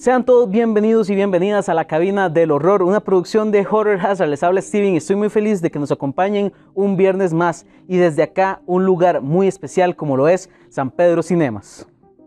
[0.00, 4.30] Sean todos bienvenidos y bienvenidas a la cabina del horror, una producción de Horror Hazard.
[4.30, 7.98] Les habla Steven y estoy muy feliz de que nos acompañen un viernes más y
[7.98, 11.86] desde acá un lugar muy especial como lo es San Pedro Cinemas.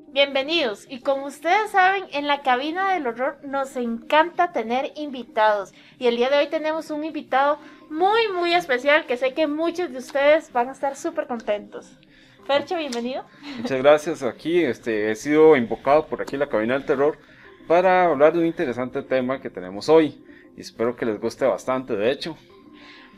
[0.09, 6.05] Bienvenidos y como ustedes saben, en la cabina del horror nos encanta tener invitados y
[6.05, 7.57] el día de hoy tenemos un invitado
[7.89, 11.97] muy muy especial que sé que muchos de ustedes van a estar súper contentos.
[12.45, 13.23] Fercho, bienvenido.
[13.57, 14.21] Muchas gracias.
[14.21, 17.17] Aquí este, he sido invocado por aquí en la cabina del terror
[17.67, 20.23] para hablar de un interesante tema que tenemos hoy.
[20.55, 22.37] Y espero que les guste bastante, de hecho.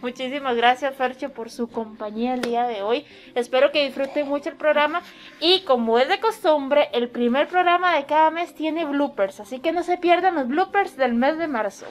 [0.02, 3.06] Muchísimas gracias, Fercho, por su compañía el día de hoy.
[3.34, 5.02] Espero que disfruten mucho el programa.
[5.40, 9.40] Y como es de costumbre, el primer programa de cada mes tiene bloopers.
[9.40, 11.86] Así que no se pierdan los bloopers del mes de marzo.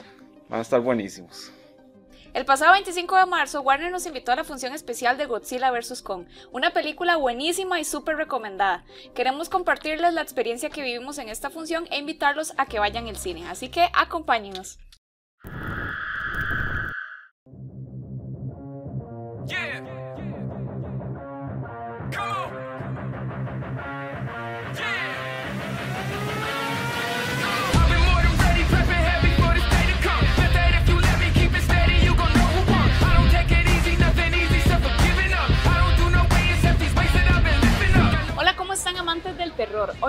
[0.49, 1.51] Van a estar buenísimos.
[2.35, 6.01] El pasado 25 de marzo, Warner nos invitó a la función especial de Godzilla vs.
[6.01, 8.83] Kong, una película buenísima y súper recomendada.
[9.15, 13.15] Queremos compartirles la experiencia que vivimos en esta función e invitarlos a que vayan al
[13.15, 14.79] cine, así que acompáñenos.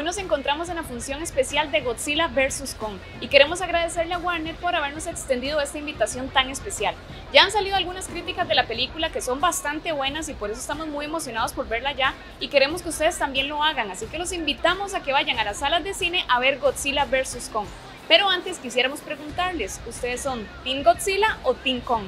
[0.06, 2.76] Nos encontramos en la función especial de Godzilla vs.
[2.78, 6.94] Kong y queremos agradecerle a Warner por habernos extendido esta invitación tan especial.
[7.32, 10.60] Ya han salido algunas críticas de la película que son bastante buenas y por eso
[10.60, 14.16] estamos muy emocionados por verla ya y queremos que ustedes también lo hagan, así que
[14.16, 17.50] los invitamos a que vayan a las salas de cine a ver Godzilla vs.
[17.52, 17.66] Kong.
[18.06, 22.04] Pero antes quisiéramos preguntarles, ¿ustedes son Team Godzilla o Team Kong?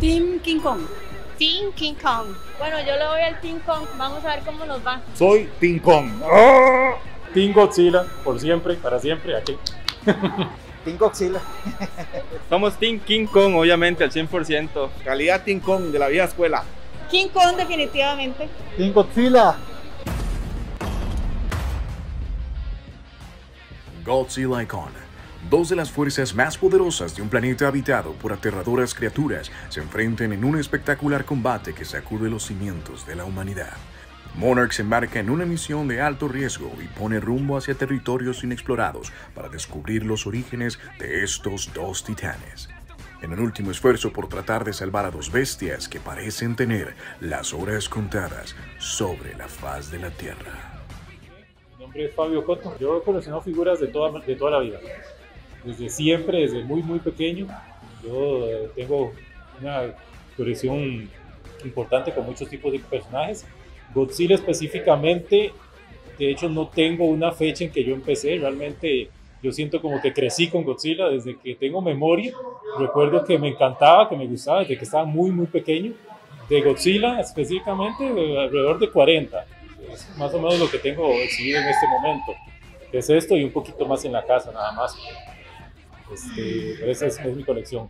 [0.00, 0.80] Team King Kong.
[1.42, 2.36] Team King Kong.
[2.56, 3.84] Bueno, yo le voy al Team Kong.
[3.98, 5.02] Vamos a ver cómo nos va.
[5.12, 6.08] Soy Team Kong.
[7.34, 9.56] Team Godzilla, por siempre, para siempre, aquí.
[10.84, 11.40] Team Godzilla.
[12.48, 14.88] Somos Team King Kong, obviamente, al 100%.
[15.04, 16.62] Calidad Team Kong de la vieja escuela.
[17.10, 18.48] King Kong, definitivamente.
[18.76, 19.56] Team Godzilla.
[24.04, 25.01] Godzilla Icon
[25.52, 30.32] Dos de las fuerzas más poderosas de un planeta habitado por aterradoras criaturas se enfrentan
[30.32, 33.76] en un espectacular combate que sacude los cimientos de la humanidad.
[34.34, 39.12] Monarch se embarca en una misión de alto riesgo y pone rumbo hacia territorios inexplorados
[39.34, 42.70] para descubrir los orígenes de estos dos titanes.
[43.20, 47.52] En un último esfuerzo por tratar de salvar a dos bestias que parecen tener las
[47.52, 50.80] horas contadas sobre la faz de la Tierra.
[51.76, 52.74] Mi nombre es Fabio Cotto.
[52.78, 54.80] Yo he coleccionado figuras de toda, de toda la vida
[55.64, 57.46] desde siempre, desde muy, muy pequeño.
[58.04, 59.12] Yo eh, tengo
[59.60, 59.94] una
[60.36, 61.08] colección
[61.64, 63.46] importante con muchos tipos de personajes.
[63.94, 65.52] Godzilla específicamente,
[66.18, 69.10] de hecho no tengo una fecha en que yo empecé, realmente
[69.42, 72.32] yo siento como que crecí con Godzilla desde que tengo memoria.
[72.78, 75.94] Recuerdo que me encantaba, que me gustaba desde que estaba muy, muy pequeño.
[76.48, 79.44] De Godzilla específicamente, alrededor de 40.
[79.92, 82.34] Es más o menos lo que tengo exhibido en este momento.
[82.92, 84.94] Es esto y un poquito más en la casa, nada más.
[86.12, 87.88] Este, esa es, mi colección.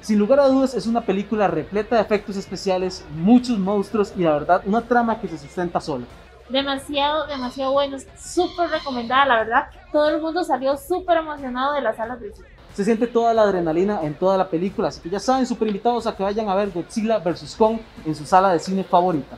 [0.00, 4.32] Sin lugar a dudas es una película repleta de efectos especiales, muchos monstruos y la
[4.32, 6.04] verdad una trama que se sustenta sola.
[6.48, 9.66] Demasiado, demasiado bueno, súper recomendada, la verdad.
[9.92, 12.48] Todo el mundo salió súper emocionado de las salas de cine.
[12.74, 16.06] Se siente toda la adrenalina en toda la película, así que ya saben, súper invitados
[16.06, 17.54] a que vayan a ver Godzilla vs.
[17.56, 19.36] Kong en su sala de cine favorita.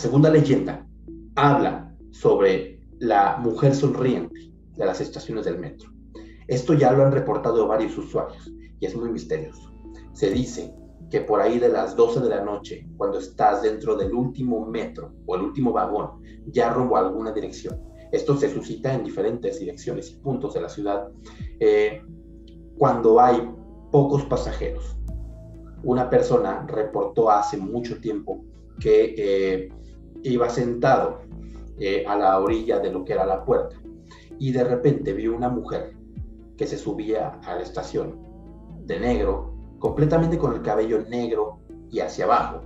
[0.00, 0.86] Segunda leyenda
[1.36, 5.90] habla sobre la mujer sonriente de las estaciones del metro.
[6.48, 8.50] Esto ya lo han reportado varios usuarios
[8.80, 9.70] y es muy misterioso.
[10.14, 10.74] Se dice
[11.10, 15.12] que por ahí de las 12 de la noche, cuando estás dentro del último metro
[15.26, 17.78] o el último vagón, ya rumbo a alguna dirección.
[18.10, 21.08] Esto se suscita en diferentes direcciones y puntos de la ciudad
[21.60, 22.02] eh,
[22.78, 23.54] cuando hay
[23.92, 24.96] pocos pasajeros.
[25.82, 28.42] Una persona reportó hace mucho tiempo
[28.80, 29.68] que eh,
[30.22, 31.20] iba sentado
[31.78, 33.76] eh, a la orilla de lo que era la puerta
[34.38, 35.94] y de repente vio una mujer
[36.56, 38.18] que se subía a la estación
[38.86, 42.62] de negro, completamente con el cabello negro y hacia abajo,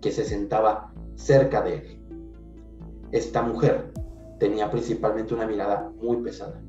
[0.00, 2.02] que se sentaba cerca de él.
[3.10, 3.92] Esta mujer
[4.38, 6.60] tenía principalmente una mirada muy pesada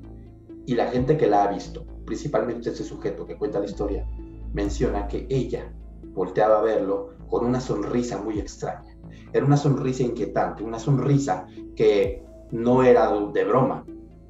[0.66, 4.08] y la gente que la ha visto, principalmente ese sujeto que cuenta la historia,
[4.54, 5.74] menciona que ella
[6.14, 8.93] volteaba a verlo con una sonrisa muy extraña
[9.32, 13.86] era una sonrisa inquietante, una sonrisa que no era de broma.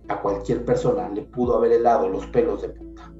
[0.09, 3.13] A cualquier persona le pudo haber helado los pelos de punta.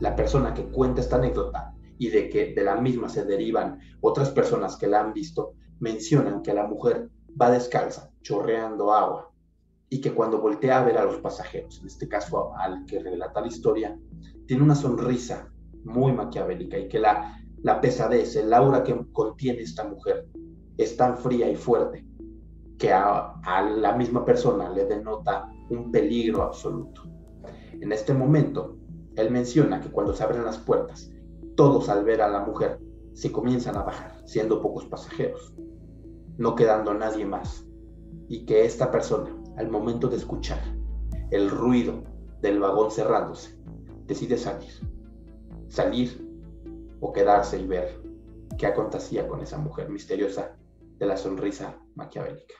[0.00, 4.30] La persona que cuenta esta anécdota y de que de la misma se derivan otras
[4.30, 7.08] personas que la han visto, mencionan que la mujer
[7.40, 9.30] va descalza, chorreando agua,
[9.88, 13.40] y que cuando voltea a ver a los pasajeros, en este caso al que relata
[13.40, 13.98] la historia,
[14.46, 15.48] tiene una sonrisa
[15.84, 20.26] muy maquiavélica y que la, la pesadez, el aura que contiene esta mujer
[20.76, 22.04] es tan fría y fuerte
[22.78, 27.02] que a, a la misma persona le denota un peligro absoluto.
[27.80, 28.76] En este momento,
[29.16, 31.10] él menciona que cuando se abren las puertas,
[31.56, 32.80] todos al ver a la mujer
[33.12, 35.54] se comienzan a bajar, siendo pocos pasajeros,
[36.36, 37.64] no quedando nadie más,
[38.28, 40.60] y que esta persona, al momento de escuchar
[41.30, 42.02] el ruido
[42.40, 43.56] del vagón cerrándose,
[44.06, 44.72] decide salir.
[45.68, 46.28] Salir
[47.00, 48.00] o quedarse y ver
[48.58, 50.56] qué acontecía con esa mujer misteriosa
[50.98, 52.54] de la sonrisa maquiavélica.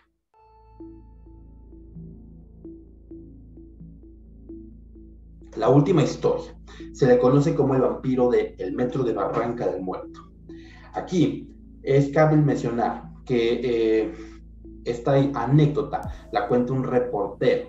[5.57, 6.57] La última historia
[6.93, 10.21] se le conoce como el vampiro del el metro de Barranca del Muerto.
[10.95, 11.49] Aquí
[11.83, 14.15] es cabe mencionar que eh,
[14.85, 16.01] esta anécdota
[16.33, 17.69] la cuenta un reportero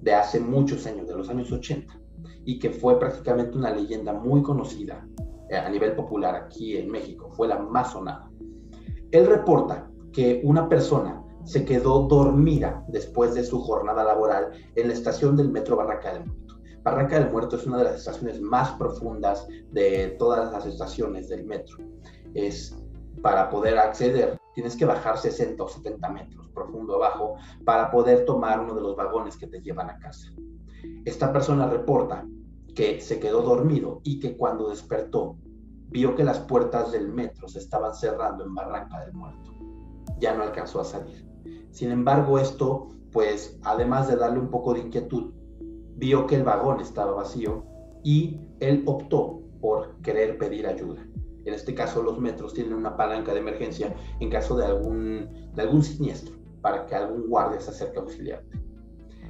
[0.00, 2.00] de hace muchos años, de los años 80,
[2.44, 5.06] y que fue prácticamente una leyenda muy conocida
[5.50, 8.30] eh, a nivel popular aquí en México, fue la más sonada.
[9.10, 14.94] Él reporta que una persona se quedó dormida después de su jornada laboral en la
[14.94, 16.60] estación del metro Barranca del Muerto.
[16.82, 21.44] Barranca del Muerto es una de las estaciones más profundas de todas las estaciones del
[21.44, 21.78] metro.
[22.34, 22.76] Es
[23.22, 28.60] para poder acceder, tienes que bajar 60 o 70 metros profundo abajo para poder tomar
[28.60, 30.32] uno de los vagones que te llevan a casa.
[31.04, 32.26] Esta persona reporta
[32.74, 35.36] que se quedó dormido y que cuando despertó
[35.88, 39.59] vio que las puertas del metro se estaban cerrando en Barranca del Muerto.
[40.18, 41.26] Ya no alcanzó a salir.
[41.70, 45.32] Sin embargo, esto, pues, además de darle un poco de inquietud,
[45.96, 47.64] vio que el vagón estaba vacío
[48.02, 51.06] y él optó por querer pedir ayuda.
[51.44, 55.62] En este caso, los metros tienen una palanca de emergencia en caso de algún, de
[55.62, 58.60] algún siniestro, para que algún guardia se acerque a auxiliarte.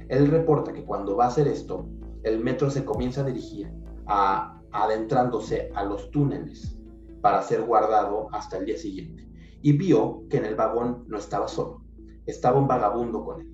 [0.09, 1.87] Él reporta que cuando va a hacer esto,
[2.23, 3.71] el metro se comienza a dirigir
[4.07, 6.77] a, adentrándose a los túneles
[7.21, 9.30] para ser guardado hasta el día siguiente.
[9.61, 11.83] Y vio que en el vagón no estaba solo,
[12.25, 13.47] estaba un vagabundo con él,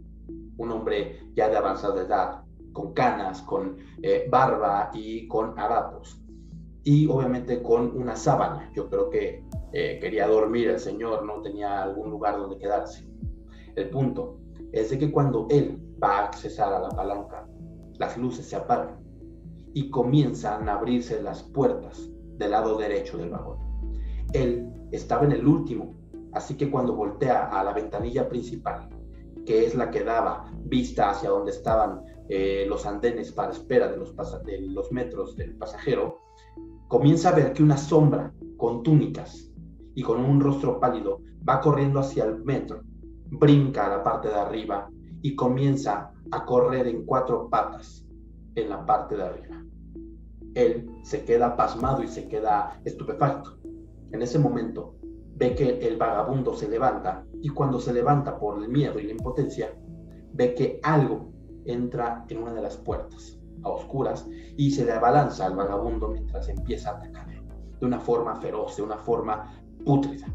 [0.57, 2.43] un hombre ya de avanzada edad,
[2.73, 6.21] con canas, con eh, barba y con harapos.
[6.83, 8.71] Y obviamente con una sábana.
[8.73, 13.05] Yo creo que eh, quería dormir el señor, no tenía algún lugar donde quedarse.
[13.75, 14.39] El punto
[14.71, 17.47] es de que cuando él va a accesar a la palanca,
[17.99, 19.03] las luces se apagan
[19.73, 23.66] y comienzan a abrirse las puertas del lado derecho del vagón.
[24.33, 25.95] Él estaba en el último,
[26.33, 28.89] así que cuando voltea a la ventanilla principal,
[29.45, 33.97] que es la que daba vista hacia donde estaban eh, los andenes para espera de
[33.97, 36.19] los, de los metros del pasajero,
[36.87, 39.51] comienza a ver que una sombra con túnicas
[39.95, 42.81] y con un rostro pálido va corriendo hacia el metro,
[43.29, 44.89] brinca a la parte de arriba
[45.21, 48.05] y comienza a correr en cuatro patas
[48.55, 49.63] en la parte de arriba.
[50.55, 53.56] Él se queda pasmado y se queda estupefacto.
[54.11, 54.95] En ese momento
[55.35, 59.11] ve que el vagabundo se levanta y cuando se levanta por el miedo y la
[59.11, 59.73] impotencia,
[60.33, 61.31] ve que algo
[61.65, 66.47] entra en una de las puertas a oscuras y se le abalanza al vagabundo mientras
[66.49, 67.27] empieza a atacar
[67.79, 69.53] de una forma feroz, de una forma
[69.85, 70.27] pútrida.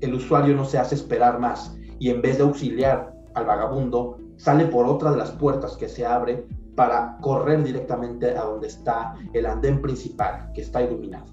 [0.00, 4.66] El usuario no se hace esperar más y en vez de auxiliar al vagabundo, sale
[4.66, 9.46] por otra de las puertas que se abre para correr directamente a donde está el
[9.46, 11.31] andén principal, que está iluminado.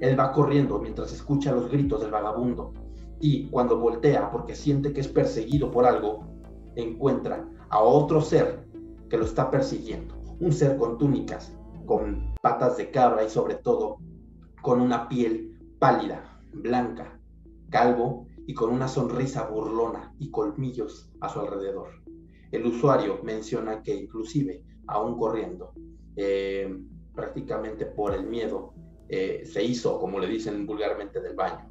[0.00, 2.72] Él va corriendo mientras escucha los gritos del vagabundo
[3.20, 6.26] y cuando voltea porque siente que es perseguido por algo,
[6.74, 8.66] encuentra a otro ser
[9.08, 10.14] que lo está persiguiendo.
[10.38, 13.98] Un ser con túnicas, con patas de cabra y sobre todo
[14.60, 17.18] con una piel pálida, blanca,
[17.70, 21.88] calvo y con una sonrisa burlona y colmillos a su alrededor.
[22.52, 25.72] El usuario menciona que inclusive, aún corriendo,
[26.16, 26.78] eh,
[27.14, 28.74] prácticamente por el miedo,
[29.08, 31.70] eh, se hizo, como le dicen vulgarmente, del baño.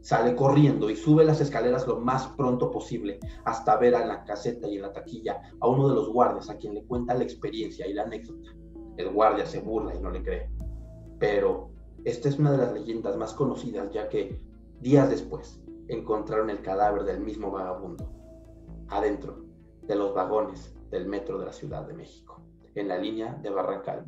[0.00, 4.68] Sale corriendo y sube las escaleras lo más pronto posible hasta ver a la caseta
[4.68, 7.86] y en la taquilla a uno de los guardias a quien le cuenta la experiencia
[7.86, 8.50] y la anécdota.
[8.96, 10.50] El guardia se burla y no le cree.
[11.20, 11.70] Pero
[12.04, 14.40] esta es una de las leyendas más conocidas ya que
[14.80, 18.12] días después encontraron el cadáver del mismo vagabundo
[18.88, 19.44] adentro
[19.82, 22.42] de los vagones del metro de la Ciudad de México,
[22.74, 24.04] en la línea de Barranca.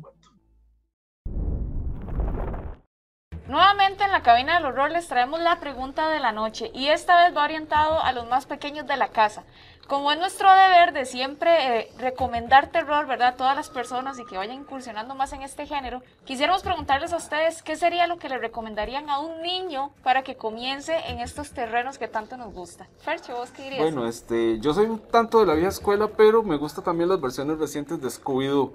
[3.47, 7.23] Nuevamente en la cabina del horror les traemos la pregunta de la noche y esta
[7.23, 9.43] vez va orientado a los más pequeños de la casa.
[9.87, 13.27] como es nuestro deber de siempre eh, recomendar terror, ¿verdad?
[13.27, 17.17] A todas las personas y que vayan incursionando más en este género, quisiéramos preguntarles a
[17.17, 21.51] ustedes qué sería lo que le recomendarían a un niño para que comience en estos
[21.51, 22.87] terrenos que tanto nos gusta.
[23.01, 23.83] Fercho, ¿vos qué dirías?
[23.83, 27.21] Bueno, este, yo soy un tanto de la vieja escuela, pero me gustan también las
[27.21, 28.73] versiones recientes de Scooby-Doo.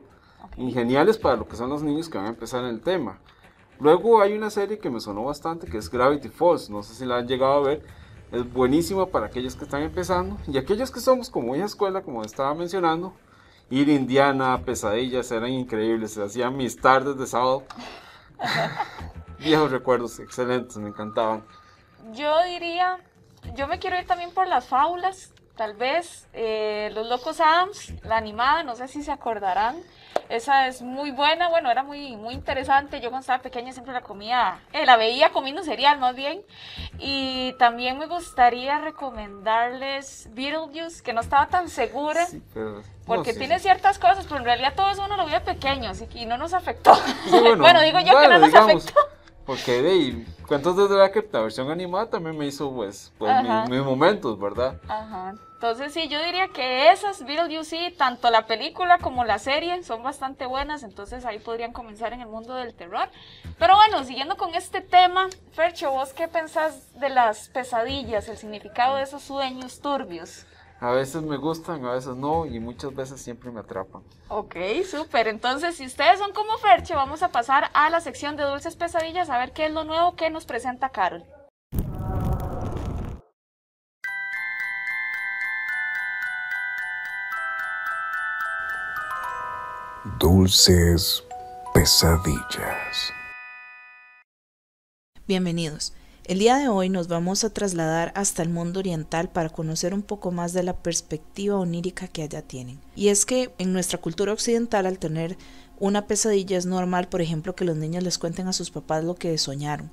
[0.57, 3.19] Geniales para lo que son los niños que van a empezar en el tema.
[3.81, 7.07] Luego hay una serie que me sonó bastante que es Gravity Falls, no sé si
[7.07, 7.83] la han llegado a ver,
[8.31, 12.23] es buenísima para aquellos que están empezando y aquellos que somos como vieja escuela, como
[12.23, 13.15] estaba mencionando,
[13.71, 17.63] ir a Indiana, pesadillas eran increíbles, se hacían mis tardes de sábado.
[19.39, 21.43] Viejos recuerdos, excelentes, me encantaban.
[22.13, 22.99] Yo diría,
[23.57, 28.19] yo me quiero ir también por las fábulas, tal vez eh, Los Locos Adams, la
[28.19, 29.77] animada, no sé si se acordarán.
[30.31, 33.01] Esa es muy buena, bueno, era muy, muy interesante.
[33.01, 36.43] Yo cuando estaba pequeña siempre la comía, eh, la veía comiendo cereal más bien.
[37.01, 42.27] Y también me gustaría recomendarles Beetlejuice, que no estaba tan segura.
[43.07, 46.25] porque tiene ciertas cosas, pero en realidad todo eso uno lo veía pequeño, así que
[46.27, 46.93] no nos afectó.
[47.59, 48.95] bueno, digo yo que no nos afectó.
[49.51, 53.35] Porque de cuentos de que la versión animada también me hizo pues, pues
[53.69, 54.77] mis, momentos, ¿verdad?
[54.87, 55.35] Ajá.
[55.55, 60.47] Entonces sí, yo diría que esas Beetlejuice, tanto la película como la serie, son bastante
[60.47, 63.09] buenas, entonces ahí podrían comenzar en el mundo del terror.
[63.59, 68.99] Pero bueno, siguiendo con este tema, Fercho, ¿vos qué pensás de las pesadillas, el significado
[68.99, 70.47] de esos sueños turbios?
[70.83, 74.03] A veces me gustan, a veces no, y muchas veces siempre me atrapan.
[74.29, 74.57] Ok,
[74.91, 75.29] súper.
[75.29, 79.29] Entonces, si ustedes son como Ferche, vamos a pasar a la sección de dulces pesadillas
[79.29, 81.23] a ver qué es lo nuevo que nos presenta Carol.
[90.19, 91.23] Dulces
[91.75, 93.13] pesadillas.
[95.27, 95.93] Bienvenidos.
[96.31, 100.03] El día de hoy nos vamos a trasladar hasta el mundo oriental para conocer un
[100.03, 102.79] poco más de la perspectiva onírica que allá tienen.
[102.95, 105.37] Y es que en nuestra cultura occidental al tener
[105.81, 109.17] una pesadilla es normal, por ejemplo, que los niños les cuenten a sus papás lo
[109.17, 109.91] que soñaron.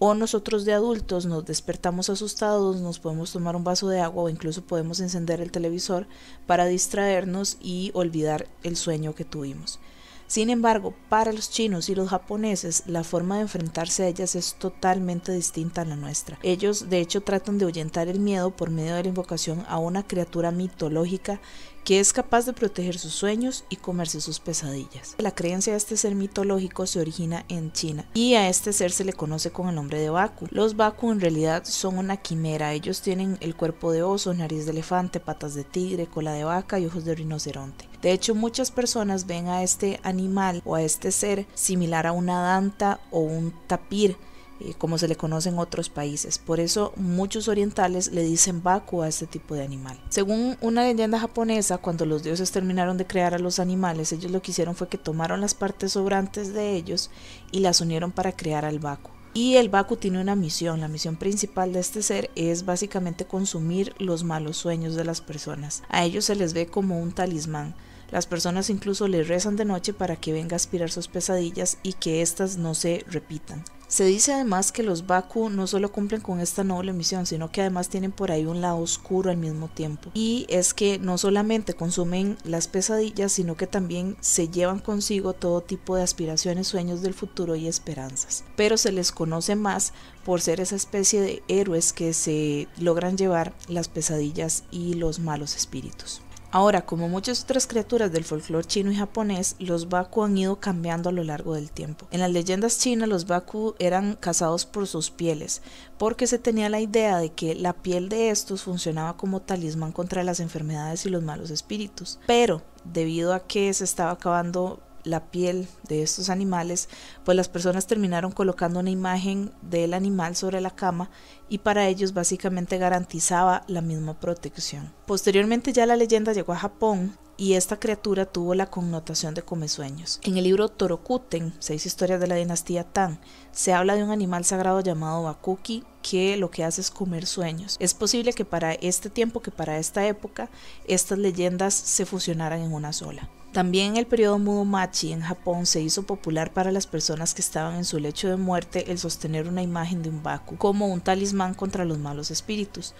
[0.00, 4.28] O nosotros de adultos nos despertamos asustados, nos podemos tomar un vaso de agua o
[4.28, 6.08] incluso podemos encender el televisor
[6.48, 9.78] para distraernos y olvidar el sueño que tuvimos.
[10.26, 14.54] Sin embargo, para los chinos y los japoneses, la forma de enfrentarse a ellas es
[14.54, 16.38] totalmente distinta a la nuestra.
[16.42, 20.02] Ellos, de hecho, tratan de ahuyentar el miedo por medio de la invocación a una
[20.02, 21.40] criatura mitológica
[21.86, 25.14] que es capaz de proteger sus sueños y comerse sus pesadillas.
[25.18, 29.04] La creencia de este ser mitológico se origina en China y a este ser se
[29.04, 30.48] le conoce con el nombre de Baku.
[30.50, 34.72] Los Baku en realidad son una quimera, ellos tienen el cuerpo de oso, nariz de
[34.72, 37.88] elefante, patas de tigre, cola de vaca y ojos de rinoceronte.
[38.02, 42.40] De hecho, muchas personas ven a este animal o a este ser similar a una
[42.40, 44.16] danta o un tapir
[44.60, 46.38] eh, como se le conoce en otros países.
[46.38, 50.00] Por eso muchos orientales le dicen Baku a este tipo de animal.
[50.08, 54.42] Según una leyenda japonesa, cuando los dioses terminaron de crear a los animales, ellos lo
[54.42, 57.10] que hicieron fue que tomaron las partes sobrantes de ellos
[57.52, 59.10] y las unieron para crear al Baku.
[59.36, 63.94] Y el Baku tiene una misión, la misión principal de este ser es básicamente consumir
[63.98, 65.82] los malos sueños de las personas.
[65.90, 67.74] A ellos se les ve como un talismán.
[68.10, 71.94] Las personas incluso le rezan de noche para que venga a aspirar sus pesadillas y
[71.94, 73.64] que éstas no se repitan.
[73.88, 77.60] Se dice además que los Baku no solo cumplen con esta noble misión, sino que
[77.60, 80.10] además tienen por ahí un lado oscuro al mismo tiempo.
[80.12, 85.60] Y es que no solamente consumen las pesadillas, sino que también se llevan consigo todo
[85.60, 88.42] tipo de aspiraciones, sueños del futuro y esperanzas.
[88.56, 89.92] Pero se les conoce más
[90.24, 95.54] por ser esa especie de héroes que se logran llevar las pesadillas y los malos
[95.54, 96.22] espíritus.
[96.50, 101.08] Ahora, como muchas otras criaturas del folclore chino y japonés, los Baku han ido cambiando
[101.08, 102.06] a lo largo del tiempo.
[102.10, 105.62] En las leyendas chinas, los Baku eran cazados por sus pieles,
[105.98, 110.24] porque se tenía la idea de que la piel de estos funcionaba como talismán contra
[110.24, 112.18] las enfermedades y los malos espíritus.
[112.26, 116.88] Pero, debido a que se estaba acabando la piel de estos animales,
[117.24, 121.10] pues las personas terminaron colocando una imagen del animal sobre la cama
[121.48, 124.92] y para ellos básicamente garantizaba la misma protección.
[125.06, 130.20] Posteriormente ya la leyenda llegó a Japón y esta criatura tuvo la connotación de comesueños.
[130.22, 133.18] En el libro Torokuten, seis historias de la dinastía Tang,
[133.52, 137.76] se habla de un animal sagrado llamado Bakuki que lo que hace es comer sueños.
[137.80, 140.48] Es posible que para este tiempo, que para esta época,
[140.86, 143.28] estas leyendas se fusionaran en una sola.
[143.56, 147.76] También en el periodo Muromachi en Japón se hizo popular para las personas que estaban
[147.76, 151.54] en su lecho de muerte el sostener una imagen de un Baku como un talismán
[151.54, 152.94] contra los malos espíritus.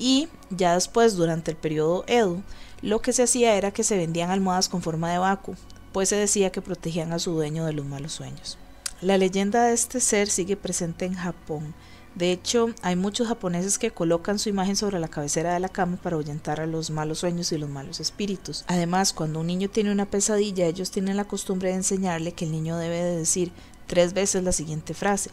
[0.00, 2.42] Y ya después, durante el periodo Edo,
[2.80, 5.56] lo que se hacía era que se vendían almohadas con forma de Baku,
[5.92, 8.56] pues se decía que protegían a su dueño de los malos sueños.
[9.02, 11.74] La leyenda de este ser sigue presente en Japón.
[12.14, 15.98] De hecho, hay muchos japoneses que colocan su imagen sobre la cabecera de la cama
[15.98, 18.64] para ahuyentar a los malos sueños y los malos espíritus.
[18.68, 22.52] Además, cuando un niño tiene una pesadilla, ellos tienen la costumbre de enseñarle que el
[22.52, 23.52] niño debe de decir
[23.86, 25.30] tres veces la siguiente frase: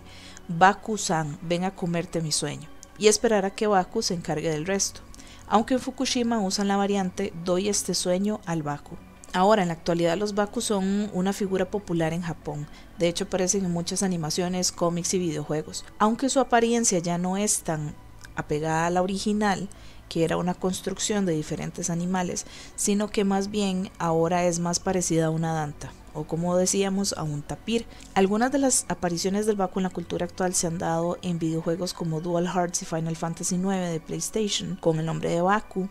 [0.50, 5.02] Baku-san, ven a comerte mi sueño, y esperar a que Baku se encargue del resto.
[5.48, 8.98] Aunque en Fukushima usan la variante doy este sueño al Baku.
[9.34, 12.68] Ahora, en la actualidad los Baku son una figura popular en Japón.
[12.98, 15.86] De hecho, aparecen en muchas animaciones, cómics y videojuegos.
[16.00, 17.94] Aunque su apariencia ya no es tan
[18.36, 19.70] apegada a la original,
[20.10, 25.28] que era una construcción de diferentes animales, sino que más bien ahora es más parecida
[25.28, 27.86] a una danta o como decíamos a un tapir.
[28.16, 31.94] Algunas de las apariciones del Baku en la cultura actual se han dado en videojuegos
[31.94, 35.88] como Dual Hearts y Final Fantasy IX de PlayStation con el nombre de Baku,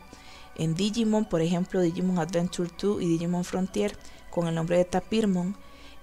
[0.57, 3.97] en Digimon, por ejemplo, Digimon Adventure 2 y Digimon Frontier
[4.31, 5.57] con el nombre de Tapirmon,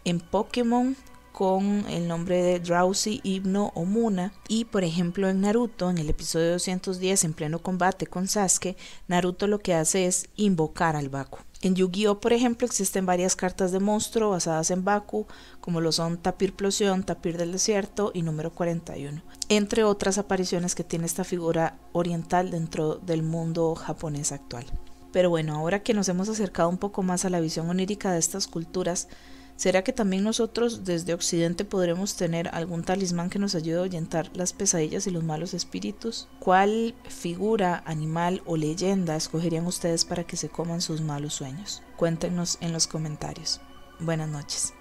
[0.05, 0.95] en Pokémon
[1.33, 4.31] con el nombre de Drowsy, Hypno o Muna.
[4.47, 8.77] Y por ejemplo en Naruto, en el episodio 210, en pleno combate con Sasuke,
[9.07, 11.39] Naruto lo que hace es invocar al Baku.
[11.63, 15.27] En Yu-Gi-Oh, por ejemplo, existen varias cartas de monstruo basadas en Baku,
[15.61, 20.83] como lo son Tapir Plosión, Tapir del Desierto y número 41, entre otras apariciones que
[20.83, 24.65] tiene esta figura oriental dentro del mundo japonés actual.
[25.13, 28.19] Pero bueno, ahora que nos hemos acercado un poco más a la visión onírica de
[28.19, 29.07] estas culturas,
[29.55, 34.29] ¿Será que también nosotros desde Occidente podremos tener algún talismán que nos ayude a ahuyentar
[34.35, 36.27] las pesadillas y los malos espíritus?
[36.39, 41.83] ¿Cuál figura, animal o leyenda escogerían ustedes para que se coman sus malos sueños?
[41.97, 43.61] Cuéntenos en los comentarios.
[43.99, 44.73] Buenas noches.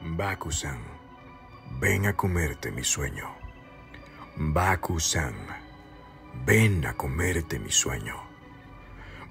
[0.00, 0.80] Bakusan,
[1.80, 3.28] ven a comerte mi sueño.
[4.36, 5.34] Bakusan,
[6.44, 8.16] ven a comerte mi sueño.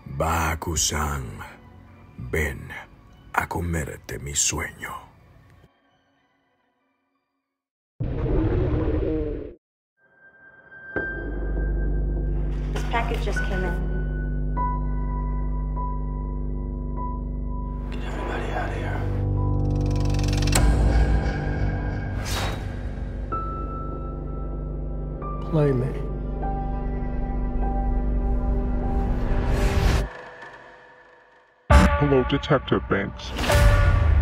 [0.05, 1.25] Bakusan,
[2.17, 2.69] ven
[3.33, 5.10] a comerte mi sueño.
[32.31, 33.29] Detective Banks.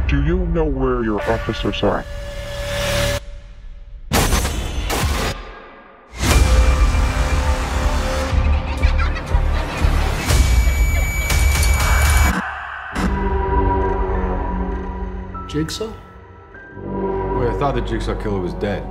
[0.08, 2.04] Do you know where your officers are?
[15.48, 15.86] Jigsaw?
[15.86, 18.82] Wait, I thought the Jigsaw Killer was dead.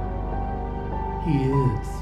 [1.24, 1.97] He is.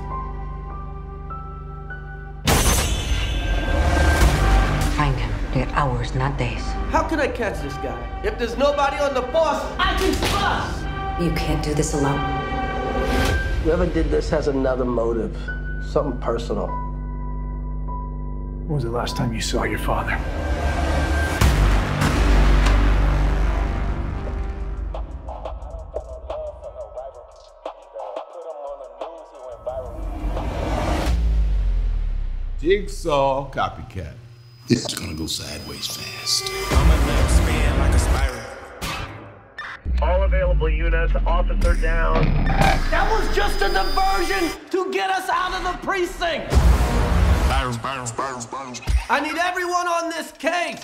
[5.56, 5.68] Find him.
[5.68, 6.62] They get hours, not days.
[6.90, 8.20] How can I catch this guy?
[8.24, 11.22] If there's nobody on the force, I can bust!
[11.22, 12.20] You can't do this alone.
[13.64, 15.36] Whoever did this has another motive.
[15.90, 16.68] Something personal.
[18.66, 20.18] When was the last time you saw your father?
[32.60, 34.25] Jigsaw copycat.
[34.68, 36.50] This is gonna go sideways fast.
[40.02, 42.24] All available units, officer down.
[42.90, 46.52] That was just a diversion to get us out of the precinct!
[49.08, 50.82] I need everyone on this case!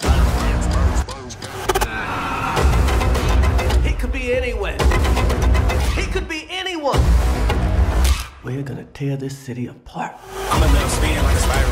[3.84, 4.78] He could be anywhere.
[5.96, 7.00] He could be anyone.
[8.44, 10.14] We're gonna tear this city apart.
[10.52, 11.71] I'm a spin like a spiral.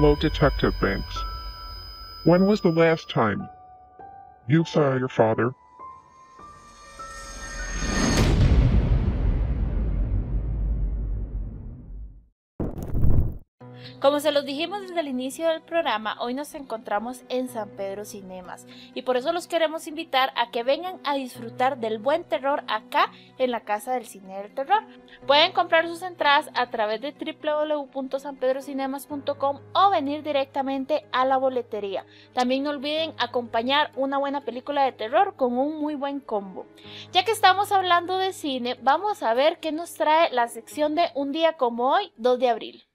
[0.00, 1.24] Hello, Detective Banks.
[2.22, 3.48] When was the last time
[4.46, 5.52] you saw your father?
[14.00, 18.04] Como se los dijimos desde el inicio del programa, hoy nos encontramos en San Pedro
[18.04, 22.62] Cinemas y por eso los queremos invitar a que vengan a disfrutar del buen terror
[22.68, 24.84] acá en la Casa del Cine del Terror.
[25.26, 32.06] Pueden comprar sus entradas a través de www.sanpedrocinemas.com o venir directamente a la boletería.
[32.34, 36.66] También no olviden acompañar una buena película de terror con un muy buen combo.
[37.10, 41.10] Ya que estamos hablando de cine, vamos a ver qué nos trae la sección de
[41.16, 42.87] Un día como hoy, 2 de abril.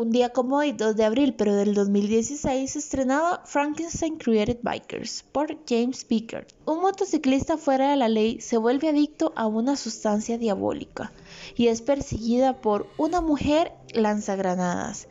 [0.00, 5.24] Un día como hoy, 2 de abril, pero del 2016, se estrenaba Frankenstein Created Bikers
[5.32, 6.46] por James Beaker.
[6.66, 11.10] Un motociclista fuera de la ley se vuelve adicto a una sustancia diabólica
[11.56, 15.08] y es perseguida por una mujer lanzagranadas,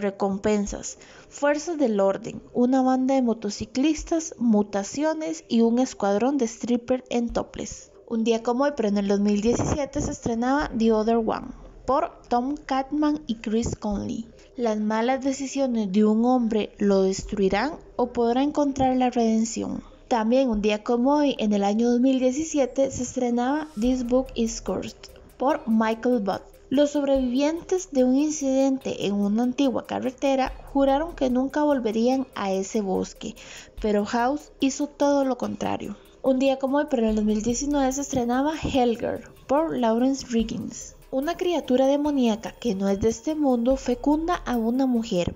[0.00, 0.96] recompensas,
[1.28, 7.92] fuerzas del orden, una banda de motociclistas, mutaciones y un escuadrón de stripper en topless.
[8.08, 12.56] Un día como hoy, pero en el 2017 se estrenaba The Other One por Tom
[12.56, 14.26] Catman y Chris Conley.
[14.56, 19.82] Las malas decisiones de un hombre lo destruirán o podrá encontrar la redención.
[20.08, 24.96] También un día como hoy, en el año 2017, se estrenaba This Book is Cursed
[25.36, 26.42] por Michael Butt.
[26.68, 32.80] Los sobrevivientes de un incidente en una antigua carretera juraron que nunca volverían a ese
[32.80, 33.36] bosque,
[33.80, 35.96] pero House hizo todo lo contrario.
[36.22, 40.95] Un día como hoy, pero en el 2019 se estrenaba Helger por Lawrence Riggins.
[41.16, 45.34] Una criatura demoníaca que no es de este mundo fecunda a una mujer.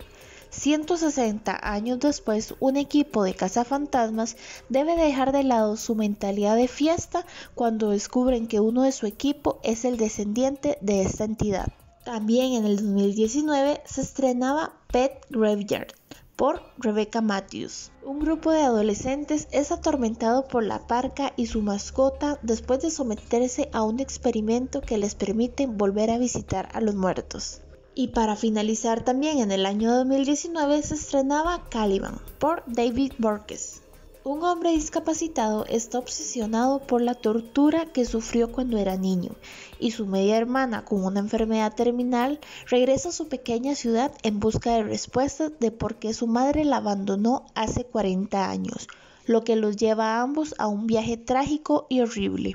[0.50, 4.36] 160 años después, un equipo de cazafantasmas
[4.68, 9.58] debe dejar de lado su mentalidad de fiesta cuando descubren que uno de su equipo
[9.62, 11.72] es el descendiente de esta entidad.
[12.04, 15.94] También en el 2019 se estrenaba Pet Graveyard,
[16.40, 17.90] por Rebecca Matthews.
[18.02, 23.68] Un grupo de adolescentes es atormentado por la parca y su mascota después de someterse
[23.74, 27.60] a un experimento que les permite volver a visitar a los muertos.
[27.94, 33.82] Y para finalizar también en el año 2019 se estrenaba Caliban por David Borges.
[34.30, 39.32] Un hombre discapacitado está obsesionado por la tortura que sufrió cuando era niño
[39.80, 44.74] y su media hermana con una enfermedad terminal regresa a su pequeña ciudad en busca
[44.74, 48.86] de respuestas de por qué su madre la abandonó hace 40 años,
[49.26, 52.54] lo que los lleva a ambos a un viaje trágico y horrible.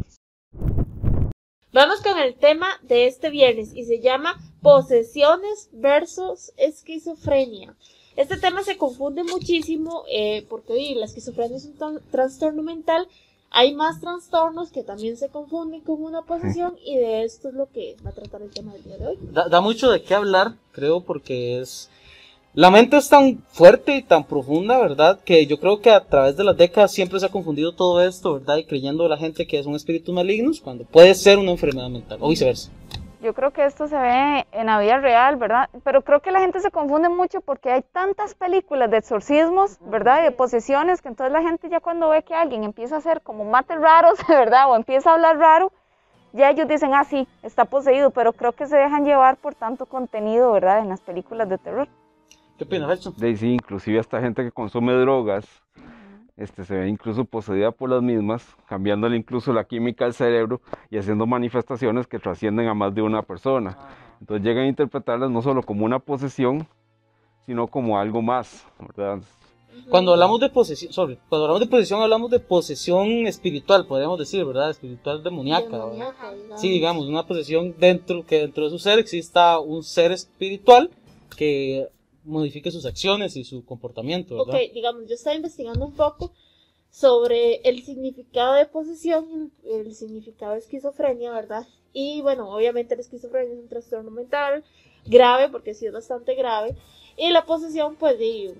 [1.74, 7.76] Vamos con el tema de este viernes y se llama posesiones versus esquizofrenia.
[8.16, 13.08] Este tema se confunde muchísimo eh, porque la esquizofrenia es un trastorno mental.
[13.52, 17.70] Hay más trastornos que también se confunden con una posesión y de esto es lo
[17.72, 19.18] que va a tratar el tema del día de hoy.
[19.32, 21.90] Da, mucho de qué hablar, creo, porque es...
[22.54, 25.20] La mente es tan fuerte y tan profunda, ¿verdad?
[25.26, 28.36] Que yo creo que a través de las décadas siempre se ha confundido todo esto,
[28.36, 28.58] ¿verdad?
[28.58, 32.18] Y creyendo la gente que es un espíritu malignos cuando puede ser una enfermedad mental,
[32.22, 32.72] o viceversa.
[33.26, 35.68] Yo creo que esto se ve en la vida real, ¿verdad?
[35.84, 40.20] Pero creo que la gente se confunde mucho porque hay tantas películas de exorcismos, ¿verdad?
[40.22, 43.22] Y de posesiones, que entonces la gente ya cuando ve que alguien empieza a hacer
[43.22, 44.70] como mates raros, ¿verdad?
[44.70, 45.72] O empieza a hablar raro,
[46.34, 49.88] ya ellos dicen, ah, sí, está poseído, pero creo que se dejan llevar por tanto
[49.88, 50.82] contenido, ¿verdad?
[50.82, 51.88] En las películas de terror.
[52.60, 55.48] ¿Qué opinas, Sí, inclusive hasta gente que consume drogas,
[56.38, 60.98] este, se ve incluso poseída por las mismas, cambiándole incluso la química al cerebro y
[60.98, 63.78] haciendo manifestaciones que trascienden a más de una persona.
[64.20, 66.68] Entonces llegan a interpretarlas no solo como una posesión,
[67.46, 68.66] sino como algo más,
[69.90, 70.92] Cuando hablamos de posesión,
[71.30, 74.72] cuando hablamos de posesión hablamos de posesión espiritual, podríamos decir, ¿verdad?
[74.72, 75.86] Espiritual demoníaca.
[76.58, 80.90] sí, digamos, una posesión dentro que dentro de su ser exista un ser espiritual
[81.38, 81.88] que
[82.26, 84.36] modifique sus acciones y su comportamiento.
[84.36, 84.56] ¿verdad?
[84.56, 86.34] Ok, digamos, yo estaba investigando un poco
[86.90, 91.68] sobre el significado de posesión, el significado de esquizofrenia, ¿verdad?
[91.94, 94.64] Y bueno, obviamente la esquizofrenia es un trastorno mental
[95.06, 96.76] grave, porque sí es bastante grave,
[97.18, 98.56] y la posesión, pues, de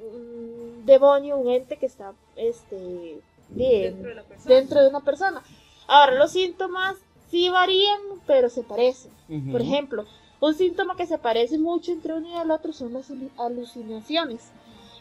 [0.00, 5.42] un, demonio, un ente que está este, dentro, de dentro, de una persona.
[5.86, 6.96] Ahora, los síntomas
[7.30, 9.12] sí varían, pero se parecen.
[9.52, 10.04] Por ejemplo,
[10.40, 14.50] un síntoma que se parece mucho entre uno y el otro son las alucinaciones.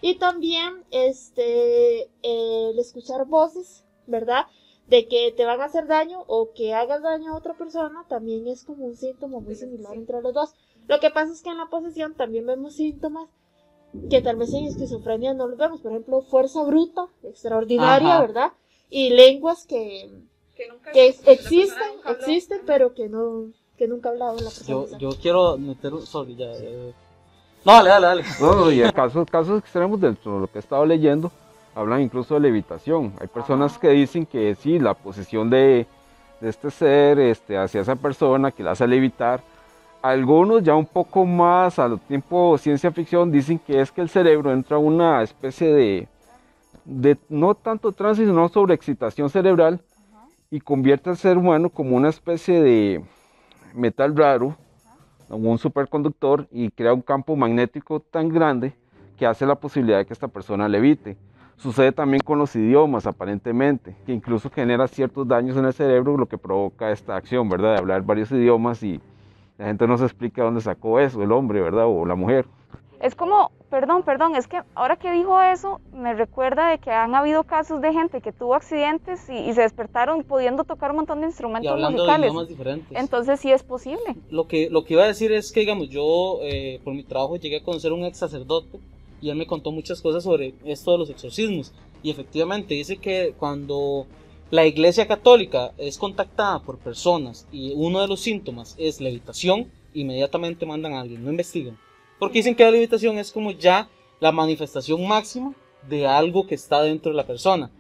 [0.02, 4.46] Y también este, el escuchar voces, ¿verdad?
[4.88, 8.48] De que te van a hacer daño o que hagas daño a otra persona también
[8.48, 10.54] es como un síntoma muy similar entre los dos.
[10.88, 13.30] Lo que pasa es que en la posesión también vemos síntomas
[14.10, 15.82] que tal vez en esquizofrenia no los vemos.
[15.82, 18.54] Por ejemplo, fuerza bruta, extraordinaria, ¿verdad?
[18.90, 20.10] Y lenguas que,
[20.94, 24.98] que existen, existen, pero que no, que nunca he hablado en la persona.
[24.98, 26.06] Yo, yo quiero meter un.
[26.06, 26.52] Sorry, ya.
[26.52, 26.94] Eh.
[27.66, 28.24] No, dale, dale, dale.
[28.42, 31.32] No, y en casos, casos extremos dentro de lo que he estado leyendo,
[31.74, 33.14] hablan incluso de levitación.
[33.20, 35.88] Hay personas que dicen que sí, la posesión de,
[36.42, 39.42] de este ser este, hacia esa persona que la hace levitar.
[40.02, 44.52] Algunos ya un poco más al tiempo ciencia ficción dicen que es que el cerebro
[44.52, 46.08] entra a una especie de,
[46.86, 49.82] de no tanto trance, sino sobreexcitación cerebral
[50.50, 53.04] y convierte al ser humano como una especie de,
[53.74, 54.56] metal raro,
[55.30, 58.74] un superconductor, y crea un campo magnético tan grande
[59.18, 61.18] que hace la posibilidad de que esta persona levite.
[61.58, 66.26] Sucede también con los idiomas, aparentemente, que incluso genera ciertos daños en el cerebro, lo
[66.26, 67.74] que provoca esta acción, ¿verdad?
[67.74, 69.02] De hablar varios idiomas y,
[69.60, 71.86] la gente no se explica dónde sacó eso, el hombre, ¿verdad?
[71.86, 72.46] O la mujer.
[73.02, 77.16] Es como, perdón, perdón, es que ahora que dijo eso, me recuerda de que han
[77.16, 81.22] habido casos de gente que tuvo accidentes y, y se despertaron pudiendo tocar un montón
[81.22, 82.98] de Y instrumentos hablando de idiomas diferentes.
[82.98, 84.18] Entonces sí es posible.
[84.30, 87.38] Lo que, lo que iba a decir es que, digamos, yo eh, por mi trabajo
[87.38, 88.80] llegué a conocer a un ex sacerdote
[89.22, 91.72] y él me contó muchas cosas sobre esto de los exorcismos.
[92.04, 94.08] Y efectivamente dice que cuando
[94.52, 100.66] la iglesia católica es contactada por personas y uno de los síntomas es levitación, inmediatamente
[100.66, 101.78] mandan a alguien, no investigan.
[102.20, 105.56] Porque dicen que la levitación es como ya la manifestación máxima
[105.88, 107.72] de algo que está dentro de la persona.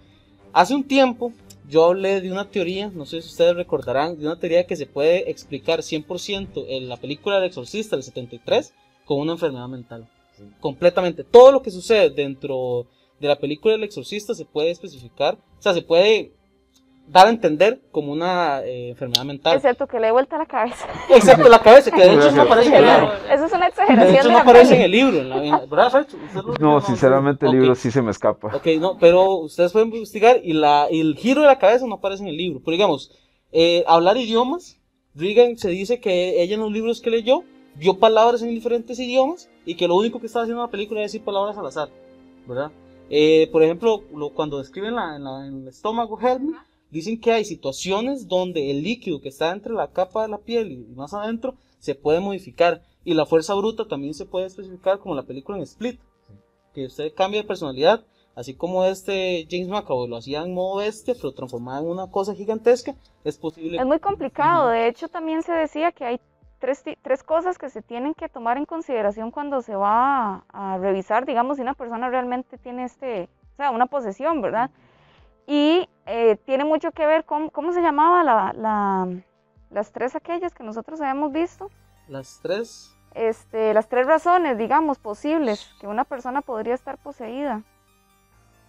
[0.53, 1.33] Hace un tiempo
[1.67, 4.87] yo hablé de una teoría, no sé si ustedes recordarán, de una teoría que se
[4.87, 8.73] puede explicar 100% en la película del exorcista del 73
[9.05, 10.09] con una enfermedad mental.
[10.59, 11.23] Completamente.
[11.23, 12.87] Todo lo que sucede dentro
[13.19, 16.31] de la película del exorcista se puede especificar, o sea, se puede
[17.11, 19.55] dar a entender como una eh, enfermedad mental.
[19.57, 20.87] Excepto que le dé vuelta la cabeza.
[21.09, 23.13] Excepto la cabeza, que de hecho no aparece en el libro.
[23.31, 24.15] Eso es una De exageración.
[24.15, 26.17] hecho de no la aparece en el libro, en la- en- ¿verdad, Fercho?
[26.59, 28.55] No, sinceramente el libro sí se me escapa.
[28.55, 31.95] Ok, no, pero ustedes pueden investigar y, la, y el giro de la cabeza no
[31.95, 32.59] aparece en el libro.
[32.63, 33.11] Pero digamos,
[33.51, 34.77] eh, hablar idiomas,
[35.15, 37.43] Regan se dice que ella en los libros que leyó
[37.75, 40.99] vio palabras en diferentes idiomas y que lo único que estaba haciendo en la película
[40.99, 41.89] era decir palabras al azar,
[42.47, 42.71] ¿verdad?
[43.09, 46.53] Eh, por ejemplo, lo- cuando describen la, en, la- en el estómago Help Me,
[46.89, 50.71] dicen que hay situaciones donde el líquido que está entre la capa de la piel
[50.71, 55.15] y más adentro se puede modificar y la fuerza bruta también se puede especificar como
[55.15, 55.99] la película en Split
[56.73, 58.03] que usted cambia de personalidad,
[58.35, 62.35] así como este James McAvoy lo hacía en modo bestia, pero transformado en una cosa
[62.35, 63.77] gigantesca, es posible.
[63.77, 64.69] Es muy complicado.
[64.69, 66.19] De hecho, también se decía que hay
[66.59, 70.77] tres, tres cosas que se tienen que tomar en consideración cuando se va a, a
[70.77, 74.69] revisar, digamos, si una persona realmente tiene este, o sea, una posesión, ¿verdad?
[75.47, 79.07] Y eh, tiene mucho que ver con, ¿cómo se llamaba la, la-
[79.69, 81.69] las tres aquellas que nosotros habíamos visto?
[82.07, 87.61] Las tres, Este, las tres razones, digamos, posibles que una persona podría estar poseída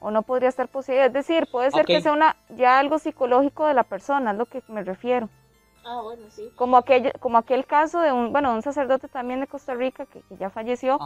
[0.00, 1.07] o no podría estar poseída.
[1.07, 4.46] Es decir, puede ser que sea una, ya algo psicológico de la persona, es lo
[4.46, 5.29] que me refiero.
[5.85, 6.50] Ah, bueno, sí.
[6.57, 10.20] Como aquel, como aquel caso de un, bueno, un sacerdote también de Costa Rica que,
[10.22, 10.98] que ya falleció,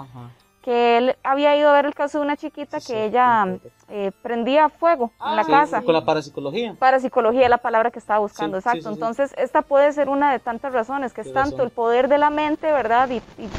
[0.64, 3.58] que él había ido a ver el caso de una chiquita que ella
[3.90, 5.82] eh, prendía fuego en la Sí, casa.
[5.82, 6.74] con la parapsicología.
[6.78, 8.78] Parapsicología es la palabra que estaba buscando, exacto.
[8.78, 8.94] sí, sí.
[8.94, 11.66] Entonces, esta puede ser una de tantas razones, que es tanto razón.
[11.66, 13.10] el poder de la mente, ¿verdad?
[13.10, 13.16] Y,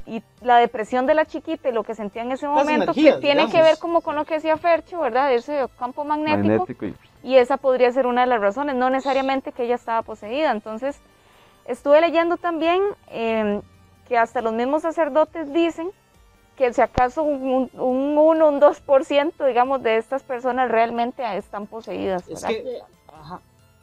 [0.08, 2.84] y- y la depresión de la chiquita y lo que sentía en ese Las momento,
[2.86, 5.32] energías, que tiene que ver como con lo que decía Fercho, ¿verdad?
[5.32, 6.38] Ese campo magnético.
[6.48, 10.02] Magnético y- Y esa podría ser una de las razones, no necesariamente que ella estaba
[10.02, 10.50] poseída.
[10.52, 11.00] Entonces,
[11.65, 13.62] estuve leyendo también eh,
[14.08, 15.91] que hasta los mismos sacerdotes dicen
[16.56, 22.28] que si acaso un, un 1, un 2%, digamos, de estas personas realmente están poseídas.
[22.30, 23.41] Es que, ajá,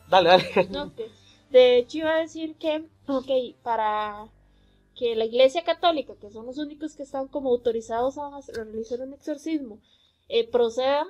[0.09, 0.45] dale, dale.
[0.71, 1.11] No, que-
[1.51, 3.31] de hecho iba a decir que, ok,
[3.63, 4.27] para
[4.97, 9.13] que la iglesia católica, que son los únicos que están como autorizados a realizar un
[9.15, 9.79] exorcismo,
[10.29, 11.07] eh, procedan,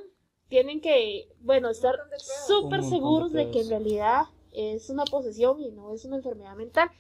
[0.49, 4.23] tienen que, bueno, estar súper montón de seguros de que en realidad
[4.53, 6.91] es una posesión y no es una enfermedad mental.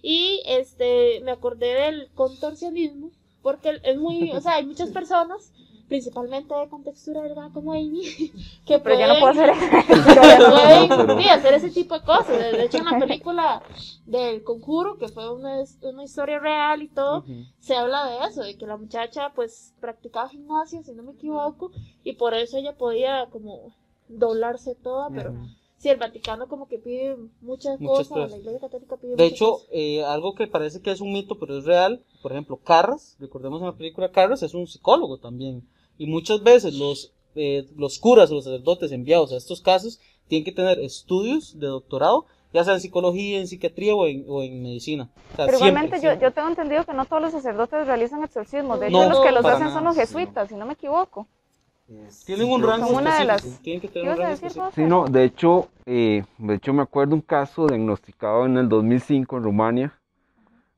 [0.00, 3.10] Y este, me acordé del contorsionismo,
[3.42, 5.52] porque es muy, o sea, hay muchas personas,
[5.88, 8.02] principalmente de contextura delgada como Amy,
[8.66, 9.52] que Pero yo no puedo hacer
[9.86, 9.94] que
[10.96, 12.38] pueden, sí, hacer ese tipo de cosas.
[12.38, 13.62] De hecho, en la película
[14.06, 17.24] del Conjuro, que fue una, una historia real y todo,
[17.58, 21.70] se habla de eso, de que la muchacha pues practicaba gimnasia, si no me equivoco,
[22.04, 23.74] y por eso ella podía como
[24.08, 25.34] doblarse toda, pero
[25.82, 29.32] sí, el Vaticano como que pide muchas, Muchas cosas, la Iglesia Católica pide De muchas
[29.32, 29.68] hecho, cosas.
[29.72, 33.60] eh, algo que parece que es un mito, pero es real, por ejemplo, Carras, recordemos
[33.60, 35.66] en la película Carras, es un psicólogo también.
[35.98, 40.44] Y muchas veces los, eh, los curas o los sacerdotes enviados a estos casos tienen
[40.44, 44.62] que tener estudios de doctorado, ya sea en psicología, en psiquiatría o en, o en
[44.62, 45.10] medicina.
[45.32, 46.28] O sea, Pero siempre, igualmente yo, siempre.
[46.28, 48.78] yo tengo entendido que no todos los sacerdotes realizan exorcismos.
[48.78, 51.26] De hecho, No, los que los hacen nada, son los jesuitas, si no me equivoco.
[52.24, 54.22] Tienen un rango Como una de las- específico, tienen que tener ¿Qué un ibas a
[54.22, 54.72] rango decir, específico.
[54.74, 59.36] Sí, no, de hecho, eh, de hecho me acuerdo un caso diagnosticado en el 2005
[59.36, 59.92] en Rumania,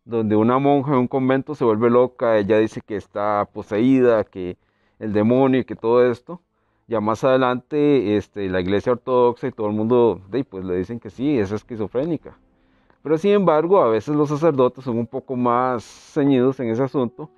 [0.04, 4.56] donde una monja en un convento se vuelve loca, ella dice que está poseída, que
[4.98, 6.40] el demonio y que todo esto.
[6.86, 11.08] Ya más adelante, este, la iglesia ortodoxa y todo el mundo, pues le dicen que
[11.08, 12.36] sí, es esquizofrénica.
[13.02, 17.30] Pero sin embargo, a veces los sacerdotes son un poco más ceñidos en ese asunto.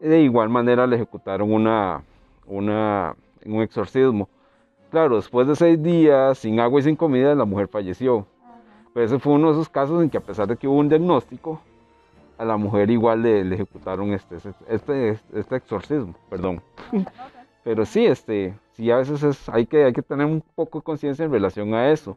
[0.00, 2.02] De igual manera le ejecutaron una,
[2.46, 4.28] una, un exorcismo.
[4.90, 8.26] Claro, después de seis días, sin agua y sin comida, la mujer falleció.
[8.92, 10.88] Pero ese fue uno de esos casos en que a pesar de que hubo un
[10.88, 11.60] diagnóstico,
[12.40, 14.36] a la mujer igual le, le ejecutaron este,
[14.68, 16.62] este, este exorcismo, perdón.
[17.62, 20.84] Pero sí, este, sí a veces es, hay, que, hay que tener un poco de
[20.84, 22.16] conciencia en relación a eso.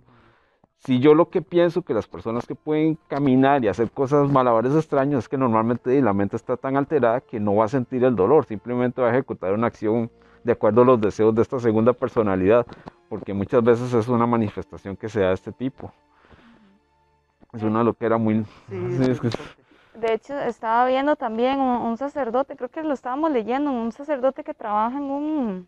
[0.85, 4.75] Si yo lo que pienso que las personas que pueden caminar y hacer cosas malabares
[4.75, 8.15] extraños es que normalmente la mente está tan alterada que no va a sentir el
[8.15, 10.11] dolor, simplemente va a ejecutar una acción
[10.43, 12.65] de acuerdo a los deseos de esta segunda personalidad,
[13.07, 15.93] porque muchas veces es una manifestación que se da de este tipo.
[17.53, 18.43] Es una loquera muy...
[18.67, 18.75] Sí,
[19.09, 19.29] es que-
[19.97, 24.43] De hecho, estaba viendo también un, un sacerdote, creo que lo estábamos leyendo, un sacerdote
[24.43, 25.67] que trabaja en un,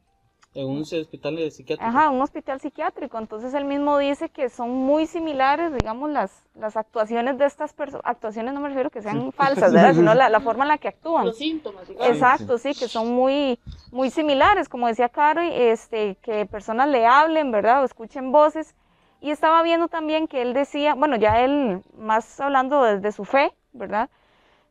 [0.55, 1.89] En un hospital de psiquiátrico.
[1.89, 3.19] ajá, un hospital psiquiátrico.
[3.19, 8.05] Entonces él mismo dice que son muy similares, digamos, las, las actuaciones de estas personas.
[8.05, 9.93] Actuaciones no me refiero que sean falsas, ¿verdad?
[9.95, 11.25] Sino la, la forma en la que actúan.
[11.25, 12.07] Los síntomas, digamos.
[12.07, 13.59] Exacto, sí, que son muy,
[13.91, 17.81] muy similares, como decía Caro, y, este, que personas le hablen, ¿verdad?
[17.81, 18.75] O escuchen voces.
[19.19, 23.51] Y estaba viendo también que él decía, bueno, ya él más hablando desde su fe,
[23.73, 24.09] ¿verdad?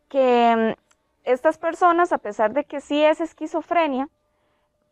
[0.09, 0.85] Que mm,
[1.25, 4.09] estas personas, a pesar de que sí es esquizofrenia,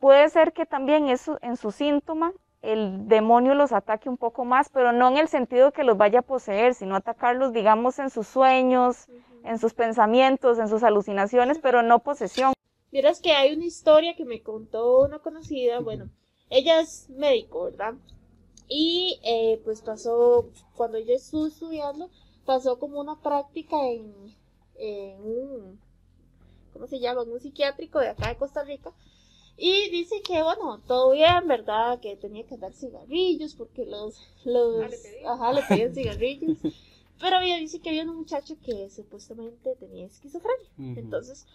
[0.02, 4.68] puede ser que también eso, en su síntoma el demonio los ataque un poco más,
[4.68, 8.26] pero no en el sentido que los vaya a poseer, sino atacarlos, digamos, en sus
[8.26, 9.06] sueños,
[9.44, 12.52] en sus pensamientos, en sus alucinaciones, pero no posesión.
[12.90, 16.10] Vieras que hay una historia que me contó una conocida, bueno,
[16.50, 17.94] ella es médico, ¿verdad?
[18.66, 22.10] Y eh, pues pasó, cuando ella estuvo estudiando,
[22.44, 24.34] pasó como una práctica en,
[24.78, 25.80] en un,
[26.72, 27.22] ¿cómo se llama?
[27.22, 28.92] En un psiquiátrico de acá de Costa Rica.
[29.64, 32.00] Y dice que, bueno, todo bien, ¿verdad?
[32.00, 34.92] Que tenía que dar cigarrillos porque los, los,
[35.24, 36.58] ajá, le pedían cigarrillos.
[37.20, 40.68] Pero ella dice que había un muchacho que supuestamente tenía esquizofrenia.
[40.76, 40.98] Ujú.
[40.98, 41.46] Entonces,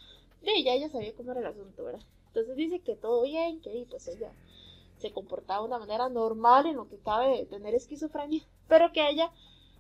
[0.42, 2.00] de ya ella sabía cómo era el asunto, ¿verdad?
[2.28, 4.32] Entonces dice que todo bien, que pues ella
[5.00, 9.06] se comportaba de una manera normal en lo que cabe de tener esquizofrenia, pero que
[9.06, 9.34] ella,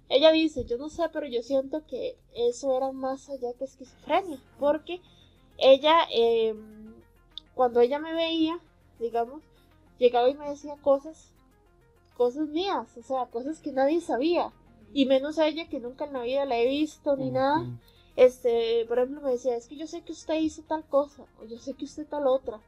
[0.09, 4.37] ella dice, yo no sé, pero yo siento que eso era más allá que esquizofrenia,
[4.59, 4.99] porque
[5.57, 6.53] ella, eh,
[7.57, 8.59] cuando ella me veía,
[8.99, 9.43] digamos,
[9.97, 11.33] llegaba y me decía cosas,
[12.15, 14.53] cosas mías, o sea, cosas que nadie sabía,
[14.93, 17.67] y menos a ella que nunca en la vida la he visto ni nada.
[18.15, 21.45] Este, por ejemplo, me decía, es que yo sé que usted hizo tal cosa, o
[21.45, 22.61] yo sé que usted tal otra.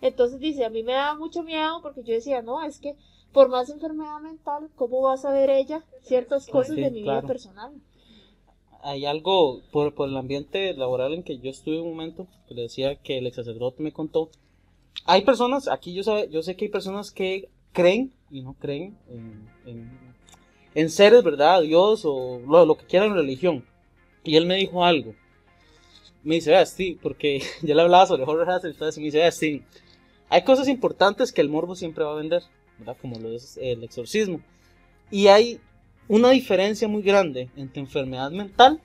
[0.00, 2.96] Entonces dice, a mí me daba mucho miedo porque yo decía, no, es que
[3.32, 7.20] por más enfermedad mental, ¿cómo va a saber ella ciertas cosas Sí, de mi claro.
[7.20, 7.72] vida personal?
[8.82, 12.96] Hay algo por, el ambiente laboral en que yo estuve un momento, que le decía
[12.96, 14.30] que el ex sacerdote me contó.
[15.04, 18.96] Hay personas, aquí yo, sabe, yo sé que hay personas que creen y no creen
[19.66, 19.90] en,
[20.74, 21.62] en, seres, ¿verdad?
[21.62, 23.64] Dios o lo, que quieran religión.
[24.24, 25.14] Y él me dijo algo.
[26.22, 29.00] Me dice, vea, Steve, porque ya le hablaba sobre y todo eso.
[29.00, 29.62] Me dice, vea, Steve,
[30.28, 32.42] hay cosas importantes que el morbo siempre va a vender,
[32.78, 32.96] ¿verdad?
[33.00, 34.40] Como lo es el exorcismo.
[35.10, 35.60] Y hay
[36.08, 38.80] una diferencia muy grande entre enfermedad mental.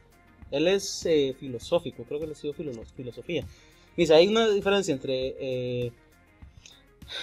[0.51, 3.45] Él es eh, filosófico, creo que él estudió filo- filosofía.
[3.97, 5.91] Dice, hay una diferencia entre eh,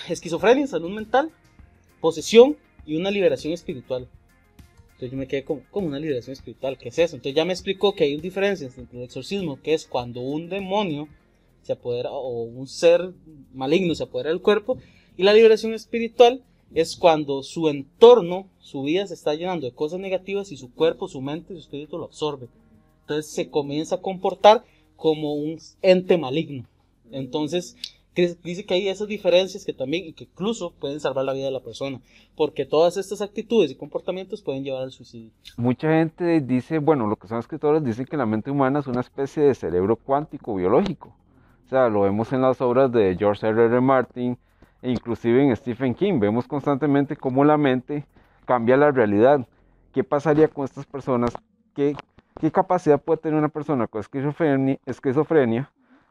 [0.09, 1.31] esquizofrenia, salud mental,
[2.01, 4.09] posesión y una liberación espiritual.
[4.93, 7.17] Entonces yo me quedé como, como una liberación espiritual, ¿qué es eso?
[7.17, 10.49] Entonces ya me explicó que hay una diferencia entre el exorcismo, que es cuando un
[10.49, 11.09] demonio
[11.63, 13.13] se apodera o un ser
[13.53, 14.79] maligno se apodera del cuerpo,
[15.17, 16.43] y la liberación espiritual
[16.75, 21.09] es cuando su entorno, su vida se está llenando de cosas negativas y su cuerpo,
[21.09, 22.49] su mente su espíritu lo absorbe.
[23.03, 24.65] Entonces se comienza a comportar
[24.97, 26.65] como un ente maligno.
[27.11, 27.77] Entonces
[28.43, 31.61] dice que hay esas diferencias que también que incluso pueden salvar la vida de la
[31.61, 32.01] persona,
[32.37, 35.31] porque todas estas actitudes y comportamientos pueden llevar al suicidio.
[35.57, 39.01] Mucha gente dice, bueno, lo que son escritores dicen que la mente humana es una
[39.01, 41.15] especie de cerebro cuántico biológico.
[41.67, 43.65] O sea, lo vemos en las obras de George R.
[43.65, 43.81] R.
[43.81, 44.37] Martin
[44.83, 46.19] inclusive en Stephen King.
[46.21, 48.07] Vemos constantemente cómo la mente
[48.45, 49.47] cambia la realidad.
[49.93, 51.33] ¿Qué pasaría con estas personas?
[51.75, 51.95] ¿Qué,
[52.41, 55.71] qué capacidad puede tener una persona con esquizofrenia, esquizofrenia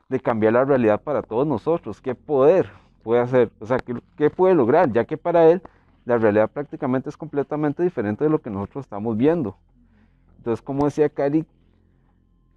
[0.09, 2.01] de cambiar la realidad para todos nosotros?
[2.01, 2.69] ¿Qué poder
[3.03, 3.49] puede hacer?
[3.59, 4.91] O sea, ¿qué, qué puede lograr?
[4.91, 5.61] Ya que para él
[6.05, 9.57] la realidad prácticamente es completamente diferente de lo que nosotros estamos viendo.
[10.37, 11.45] Entonces, como decía Cari,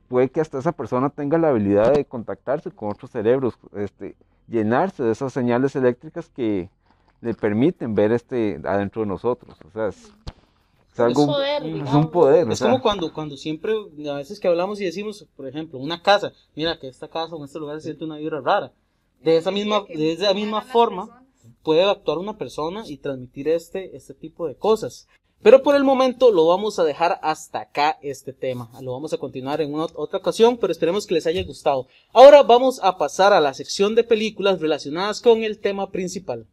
[0.08, 4.14] puede que hasta esa persona tenga la habilidad de contactarse con otros cerebros, este,
[4.48, 6.68] llenarse de esas señales eléctricas que
[7.20, 9.56] le permiten ver este adentro de nosotros.
[9.66, 10.12] O sea, es,
[10.92, 12.48] es algo, poder, es un poder.
[12.48, 13.72] o Es sea, como cuando, cuando siempre,
[14.10, 17.44] a veces que hablamos y decimos, por ejemplo, una casa, mira que esta casa o
[17.44, 18.72] este lugar se siente una vibra rara.
[19.22, 21.24] De esa misma, de esa misma forma
[21.62, 25.08] puede actuar una persona y transmitir este, este tipo de cosas.
[25.42, 28.70] Pero por el momento lo vamos a dejar hasta acá este tema.
[28.80, 31.88] Lo vamos a continuar en otra ocasión, pero esperemos que les haya gustado.
[32.12, 36.46] Ahora vamos a pasar a la sección de películas relacionadas con el tema principal.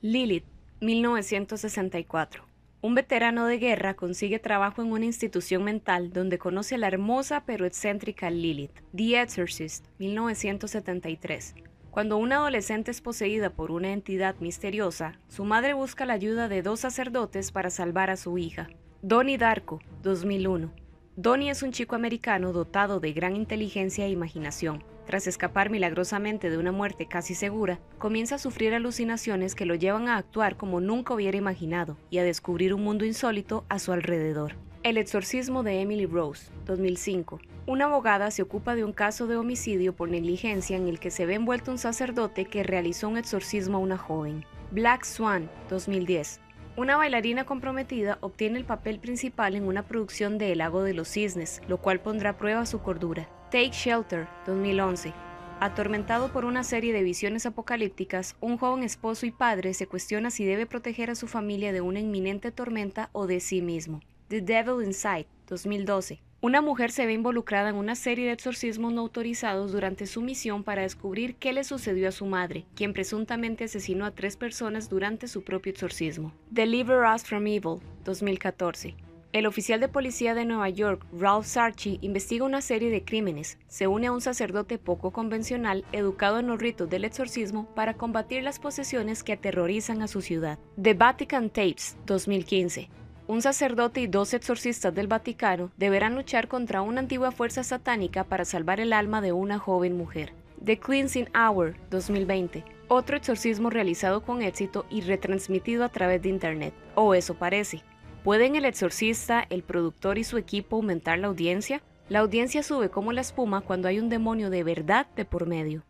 [0.00, 0.46] Lilith,
[0.80, 2.44] 1964.
[2.80, 7.44] Un veterano de guerra consigue trabajo en una institución mental donde conoce a la hermosa
[7.44, 8.72] pero excéntrica Lilith.
[8.96, 11.54] The Exorcist, 1973.
[11.92, 16.62] Cuando una adolescente es poseída por una entidad misteriosa, su madre busca la ayuda de
[16.62, 18.70] dos sacerdotes para salvar a su hija.
[19.02, 20.72] Donnie Darko, 2001.
[21.16, 24.82] Donnie es un chico americano dotado de gran inteligencia e imaginación.
[25.06, 30.08] Tras escapar milagrosamente de una muerte casi segura, comienza a sufrir alucinaciones que lo llevan
[30.08, 34.54] a actuar como nunca hubiera imaginado y a descubrir un mundo insólito a su alrededor.
[34.82, 37.38] El exorcismo de Emily Rose, 2005.
[37.64, 41.26] Una abogada se ocupa de un caso de homicidio por negligencia en el que se
[41.26, 44.44] ve envuelto un sacerdote que realizó un exorcismo a una joven.
[44.72, 46.40] Black Swan, 2010.
[46.76, 51.06] Una bailarina comprometida obtiene el papel principal en una producción de El lago de los
[51.06, 53.28] cisnes, lo cual pondrá a prueba su cordura.
[53.52, 55.12] Take Shelter, 2011.
[55.60, 60.44] Atormentado por una serie de visiones apocalípticas, un joven esposo y padre se cuestiona si
[60.44, 64.00] debe proteger a su familia de una inminente tormenta o de sí mismo.
[64.26, 66.31] The Devil Inside, 2012.
[66.44, 70.64] Una mujer se ve involucrada en una serie de exorcismos no autorizados durante su misión
[70.64, 75.28] para descubrir qué le sucedió a su madre, quien presuntamente asesinó a tres personas durante
[75.28, 76.32] su propio exorcismo.
[76.50, 78.96] Deliver Us from Evil, 2014.
[79.32, 83.56] El oficial de policía de Nueva York, Ralph Sarchi, investiga una serie de crímenes.
[83.68, 88.42] Se une a un sacerdote poco convencional, educado en los ritos del exorcismo, para combatir
[88.42, 90.58] las posesiones que aterrorizan a su ciudad.
[90.82, 92.90] The Vatican Tapes, 2015.
[93.32, 98.44] Un sacerdote y dos exorcistas del Vaticano deberán luchar contra una antigua fuerza satánica para
[98.44, 100.34] salvar el alma de una joven mujer.
[100.62, 102.62] The Cleansing Hour 2020.
[102.88, 106.74] Otro exorcismo realizado con éxito y retransmitido a través de Internet.
[106.94, 107.82] O eso parece.
[108.22, 111.80] ¿Pueden el exorcista, el productor y su equipo aumentar la audiencia?
[112.10, 115.84] La audiencia sube como la espuma cuando hay un demonio de verdad de por medio.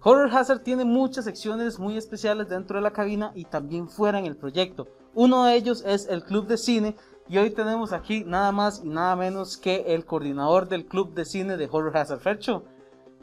[0.00, 4.26] Horror Hazard tiene muchas secciones muy especiales dentro de la cabina y también fuera en
[4.26, 4.86] el proyecto.
[5.14, 6.96] Uno de ellos es el Club de Cine
[7.28, 11.24] y hoy tenemos aquí nada más y nada menos que el coordinador del Club de
[11.24, 12.62] Cine de Horror Hazard, Fercho.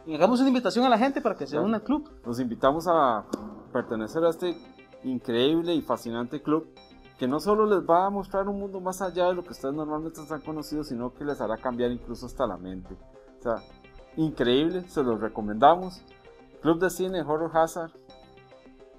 [0.06, 2.10] Y hagamos una invitación a la gente para que se una al club.
[2.26, 3.26] Los invitamos a
[3.72, 4.56] pertenecer a este
[5.04, 6.68] increíble y fascinante club
[7.18, 9.74] que no solo les va a mostrar un mundo más allá de lo que ustedes
[9.74, 12.98] normalmente están conocidos, sino que les hará cambiar incluso hasta la mente.
[13.40, 13.64] O sea,
[14.18, 16.04] increíble, se los recomendamos.
[16.66, 17.92] Club de Cine Horror Hazard.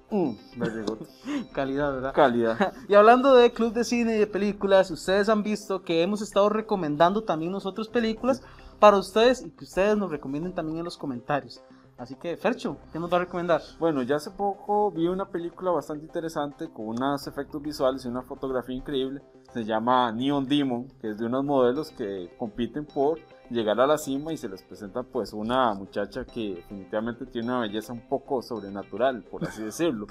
[0.09, 0.35] Mm,
[1.51, 2.13] Calidad, ¿verdad?
[2.13, 2.73] Calidad.
[2.87, 6.47] y hablando de Club de Cine y de películas, ustedes han visto que hemos estado
[6.47, 8.41] recomendando también nosotros películas
[8.79, 11.61] para ustedes y que ustedes nos recomienden también en los comentarios.
[11.97, 13.61] Así que, Fercho, ¿qué nos va a recomendar?
[13.79, 18.21] Bueno, ya hace poco vi una película bastante interesante con unos efectos visuales y una
[18.21, 19.21] fotografía increíble.
[19.51, 23.19] Se llama Neon Demon, que es de unos modelos que compiten por
[23.49, 27.61] llegar a la cima y se les presenta pues una muchacha que definitivamente tiene una
[27.61, 30.07] belleza un poco sobrenatural, por así decirlo.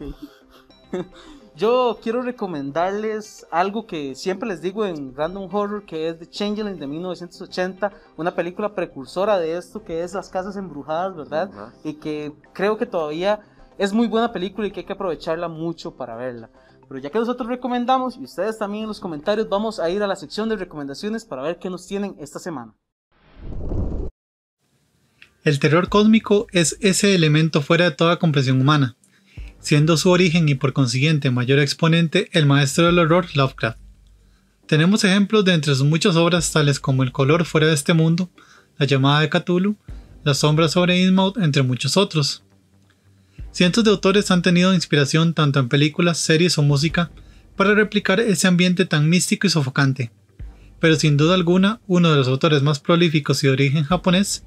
[1.54, 6.78] Yo quiero recomendarles algo que siempre les digo en Random Horror, que es The Changeling
[6.78, 11.72] de 1980, una película precursora de esto, que es Las Casas Embrujadas, ¿verdad?
[11.82, 13.40] Y que creo que todavía
[13.78, 16.50] es muy buena película y que hay que aprovecharla mucho para verla.
[16.88, 20.06] Pero ya que nosotros recomendamos, y ustedes también en los comentarios, vamos a ir a
[20.06, 22.74] la sección de recomendaciones para ver qué nos tienen esta semana.
[25.46, 28.96] El terror cósmico es ese elemento fuera de toda comprensión humana,
[29.60, 33.78] siendo su origen y por consiguiente mayor exponente el maestro del horror Lovecraft.
[34.66, 38.28] Tenemos ejemplos de entre sus muchas obras tales como El color fuera de este mundo,
[38.76, 39.76] La llamada de Cthulhu,
[40.24, 42.42] La sombra sobre Innsmouth, entre muchos otros.
[43.52, 47.12] Cientos de autores han tenido inspiración tanto en películas, series o música
[47.54, 50.10] para replicar ese ambiente tan místico y sofocante
[50.80, 54.44] pero sin duda alguna uno de los autores más prolíficos y de origen japonés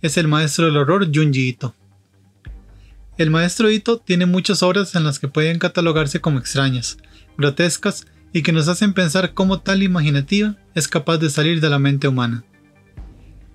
[0.00, 1.74] es el maestro del horror Junji Ito.
[3.18, 6.98] El maestro Ito tiene muchas obras en las que pueden catalogarse como extrañas,
[7.36, 11.78] grotescas y que nos hacen pensar cómo tal imaginativa es capaz de salir de la
[11.78, 12.44] mente humana.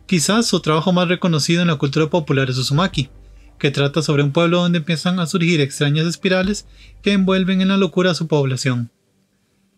[0.06, 3.10] Quizás su trabajo más reconocido en la cultura popular es Uzumaki,
[3.58, 6.66] que trata sobre un pueblo donde empiezan a surgir extrañas espirales
[7.02, 8.92] que envuelven en la locura a su población.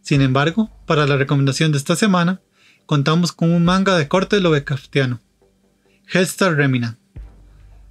[0.10, 2.42] Sin embargo, para la recomendación de esta semana,
[2.88, 5.22] contamos con un manga de corte Lovecraftiano,
[6.12, 6.98] Hellstar Remina.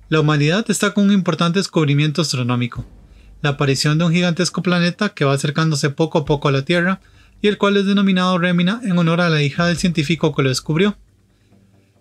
[0.08, 2.84] La humanidad está con un importante descubrimiento astronómico,
[3.40, 7.00] la aparición de un gigantesco planeta que va acercándose poco a poco a la Tierra
[7.40, 10.48] y el cual es denominado Remina en honor a la hija del científico que lo
[10.48, 10.98] descubrió.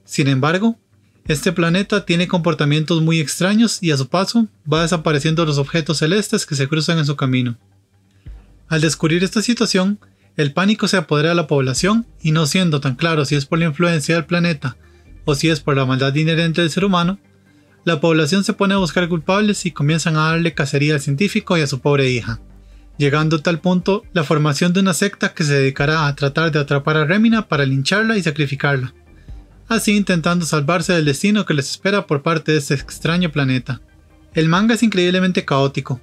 [0.03, 0.80] Sin embargo,
[1.28, 6.47] este planeta tiene comportamientos muy extraños y a su paso va desapareciendo los objetos celestes
[6.47, 7.55] que se cruzan en su camino.
[8.70, 9.99] Al descubrir esta situación,
[10.36, 13.59] el pánico se apodera de la población y no siendo tan claro si es por
[13.59, 14.78] la influencia del planeta
[15.26, 17.20] o si es por la maldad inherente del ser humano,
[17.86, 21.61] la población se pone a buscar culpables y comienzan a darle cacería al científico y
[21.61, 22.41] a su pobre hija,
[22.97, 26.59] llegando a tal punto la formación de una secta que se dedicará a tratar de
[26.59, 28.93] atrapar a Remina para lincharla y sacrificarla.
[29.70, 33.82] así intentando salvarse del destino que les espera por parte de este extraño planeta.
[34.34, 35.99] El manga es increíblemente caótico,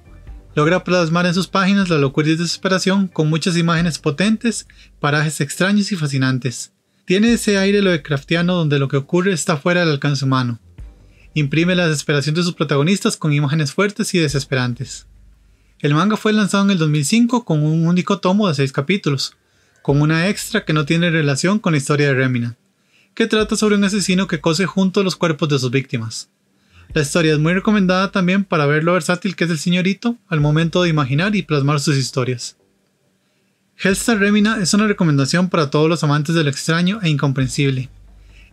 [0.55, 4.67] logra plasmar en sus páginas la locura y desesperación con muchas imágenes potentes,
[4.99, 6.71] parajes extraños y fascinantes.
[7.05, 10.59] Tiene ese aire lo de craftiano donde lo que ocurre está fuera del alcance humano.
[11.33, 15.05] Imprime la desesperación de sus protagonistas con imágenes fuertes y desesperantes.
[15.79, 19.35] El manga fue lanzado en el 2005 con un único tomo de 6 capítulos,
[19.81, 22.55] con una extra que no tiene relación con la historia de Remina,
[23.13, 26.29] que trata sobre un asesino que cose junto a los cuerpos de sus víctimas.
[26.95, 30.39] La historia es muy recomendada también para ver lo versátil que es el señorito al
[30.39, 32.55] momento de imaginar y plasmar sus historias.
[33.77, 37.89] Hellstar Remina es una recomendación para todos los amantes de lo extraño e incomprensible,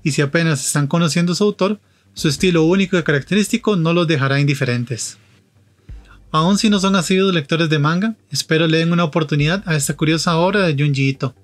[0.02, 1.78] y si apenas están conociendo su autor,
[2.14, 5.18] su estilo único y característico no los dejará indiferentes.
[6.32, 9.94] Aun si no son asiduos lectores de manga, espero le den una oportunidad a esta
[9.94, 11.36] curiosa obra de Junji Ito,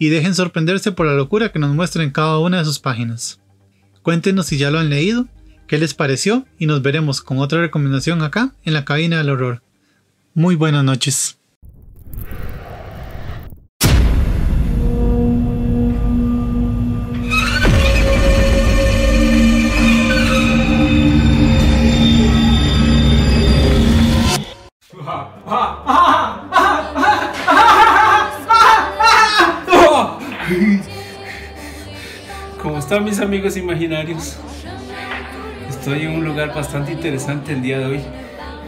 [0.00, 3.38] y dejen sorprenderse por la locura que nos muestra en cada una de sus páginas.
[4.02, 5.28] Cuéntenos si ya lo han leído,
[5.70, 9.62] qué les pareció y nos veremos con otra recomendación acá en la cabina del horror.
[10.34, 11.38] Muy buenas noches.
[32.60, 34.36] ¿Cómo están mis amigos imaginarios?
[35.80, 38.00] Estoy en un lugar bastante interesante el día de hoy.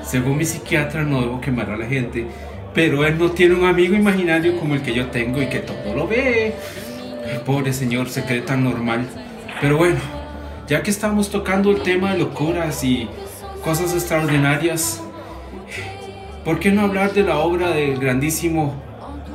[0.02, 2.26] Según mi psiquiatra no debo quemar a la gente,
[2.72, 5.94] pero él no tiene un amigo imaginario como el que yo tengo y que todo
[5.94, 6.54] lo ve.
[7.30, 9.06] El pobre señor se cree tan normal.
[9.60, 9.98] Pero bueno,
[10.66, 13.06] ya que estamos tocando el tema de locuras y
[13.62, 15.02] cosas extraordinarias,
[16.46, 18.72] ¿por qué no hablar de la obra del grandísimo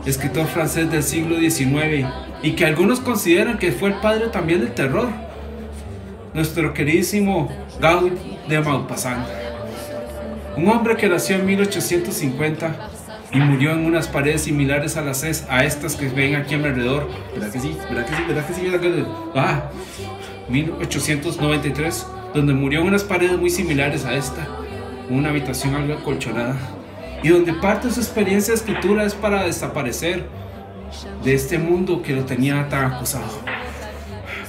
[0.03, 2.07] escritor francés del siglo XIX
[2.41, 5.26] y que algunos consideran que fue el padre también del terror?
[6.37, 7.49] Nuestro queridísimo
[7.81, 8.11] Gaud
[8.47, 9.25] de Maupassant.
[10.55, 12.75] Un hombre que nació en 1850
[13.31, 17.09] y murió en unas paredes similares a las estas que ven aquí a mi alrededor.
[17.33, 17.75] ¿Verdad que sí?
[17.89, 18.21] ¿Verdad que sí?
[18.27, 19.05] ¿Verdad que sí?
[19.33, 19.63] Ah,
[20.47, 24.47] 1893, donde murió en unas paredes muy similares a esta,
[25.09, 26.55] una habitación algo acolchonada,
[27.23, 30.27] y donde parte de su experiencia de escritura es para desaparecer
[31.23, 33.41] de este mundo que lo tenía tan acusado.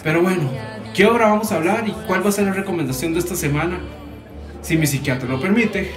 [0.05, 0.51] Pero bueno,
[0.99, 3.79] ¿qué obra vamos a hablar y cuál va a ser la recomendación de esta semana?
[4.63, 5.93] Si mi psiquiatra lo permite,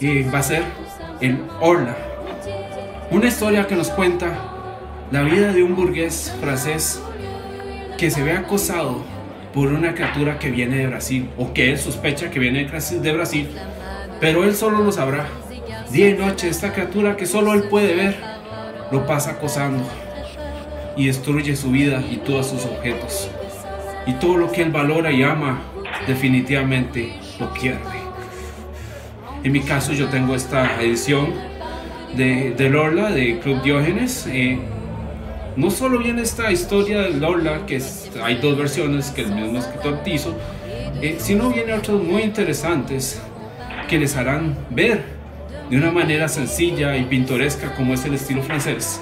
[0.00, 0.64] eh, va a ser
[1.20, 1.96] el Orla.
[3.12, 4.34] Una historia que nos cuenta
[5.12, 7.00] la vida de un burgués francés
[7.96, 9.04] que se ve acosado
[9.54, 13.48] por una criatura que viene de Brasil o que él sospecha que viene de Brasil,
[14.18, 15.28] pero él solo lo sabrá.
[15.92, 18.16] Día y noche esta criatura que solo él puede ver
[18.90, 19.84] lo pasa acosando
[20.96, 23.30] y destruye su vida y todos sus objetos.
[24.06, 25.60] Y todo lo que él valora y ama
[26.06, 27.80] definitivamente lo pierde.
[29.42, 31.28] En mi caso yo tengo esta edición
[32.16, 34.26] de, de Lorla de Club Diógenes.
[34.28, 34.58] Eh,
[35.56, 39.58] no solo viene esta historia de Lorla, que es- hay dos versiones que el mismo
[39.58, 40.34] escritor hizo,
[41.00, 43.20] eh, sino viene otras muy interesantes
[43.88, 45.02] que les harán ver
[45.70, 49.00] de una manera sencilla y pintoresca como es el estilo francés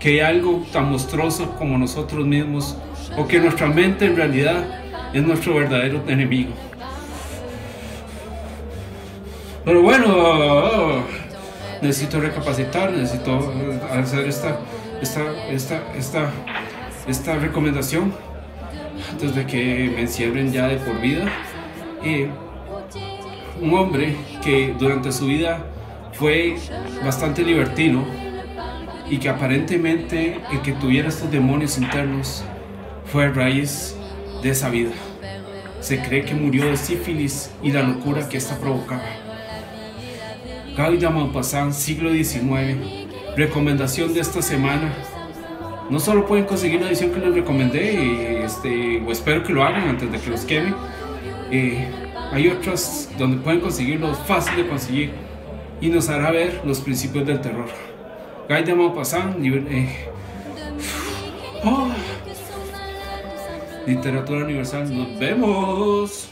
[0.00, 2.76] que hay algo tan monstruoso como nosotros mismos
[3.16, 4.64] o que nuestra mente en realidad
[5.12, 6.52] es nuestro verdadero enemigo.
[9.64, 11.04] Pero bueno,
[11.80, 14.58] necesito recapacitar, necesito eh, hacer esta,
[15.00, 16.30] esta, esta, esta,
[17.06, 18.12] esta recomendación
[19.10, 21.26] antes de que me encierren ya de por vida.
[22.02, 22.26] Y
[23.62, 25.64] un hombre que durante su vida
[26.12, 26.56] fue
[27.04, 28.04] bastante libertino
[29.08, 32.44] y que aparentemente el que tuviera estos demonios internos
[33.12, 33.94] fue a raíz
[34.42, 34.92] de esa vida.
[35.80, 39.04] Se cree que murió de sífilis y la locura que esta provocaba.
[40.74, 42.78] Guy de Maupassant, siglo XIX.
[43.36, 44.94] Recomendación de esta semana.
[45.90, 49.88] No solo pueden conseguir la edición que les recomendé, este, o espero que lo hagan
[49.88, 50.72] antes de que los queme.
[51.50, 51.86] eh,
[52.32, 55.12] hay otras donde pueden conseguirlo fácil de conseguir
[55.82, 57.68] y nos hará ver los principios del terror.
[58.48, 60.08] Guy de Maupassant, eh,
[61.62, 61.90] oh,
[63.86, 66.30] literatura universal, nos vemos.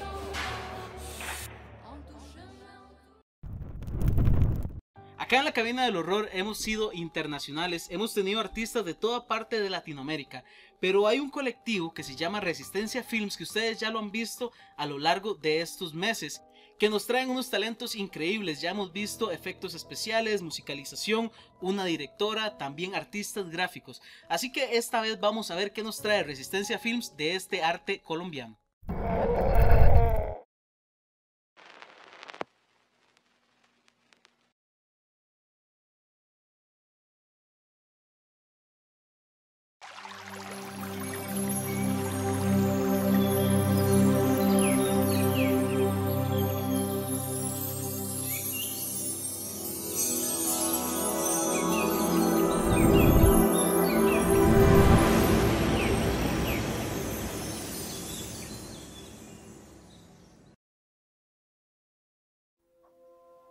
[5.31, 9.61] Acá en la cabina del horror hemos sido internacionales, hemos tenido artistas de toda parte
[9.61, 10.43] de Latinoamérica,
[10.81, 14.51] pero hay un colectivo que se llama Resistencia Films que ustedes ya lo han visto
[14.77, 16.43] a lo largo de estos meses,
[16.81, 18.63] que nos traen unos talentos increíbles.
[18.63, 24.01] Ya hemos visto efectos especiales, musicalización, una directora, también artistas gráficos.
[24.31, 28.01] Así que esta vez vamos a ver qué nos trae Resistencia Films de este arte
[28.01, 28.59] colombiano.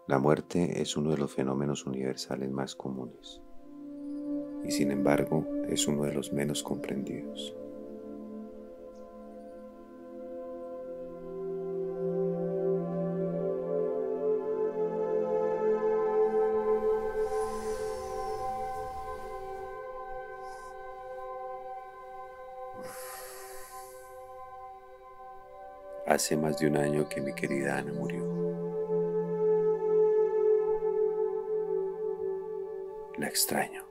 [0.10, 3.40] La muerte es uno de los fenómenos universales más comunes
[4.66, 7.54] y sin embargo es uno de los menos comprendidos.
[26.08, 28.49] Hace más de un año que mi querida Ana murió.
[33.30, 33.86] Extraño.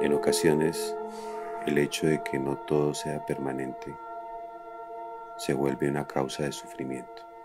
[0.00, 0.96] En ocasiones,
[1.66, 3.94] el hecho de que no todo sea permanente
[5.36, 7.35] se vuelve una causa de sufrimiento.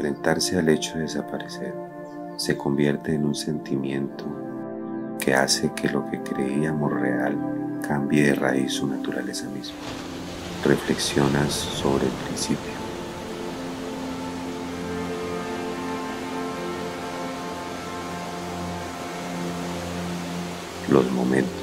[0.00, 1.74] Enfrentarse al hecho de desaparecer
[2.38, 4.24] se convierte en un sentimiento
[5.20, 7.36] que hace que lo que creíamos real
[7.86, 9.76] cambie de raíz su naturaleza misma.
[10.64, 12.72] Reflexionas sobre el principio.
[20.88, 21.59] Los momentos.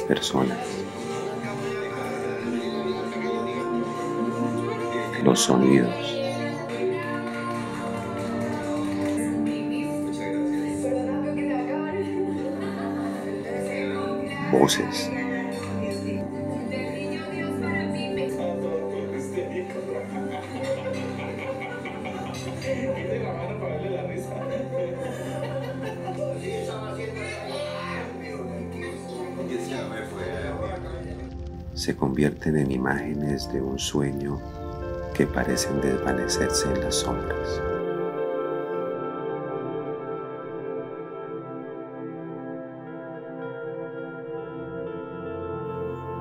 [0.00, 0.58] Personas,
[5.22, 5.94] los sonidos,
[14.52, 15.10] voces.
[32.14, 34.38] Convierten en imágenes de un sueño
[35.16, 37.60] que parecen desvanecerse en las sombras.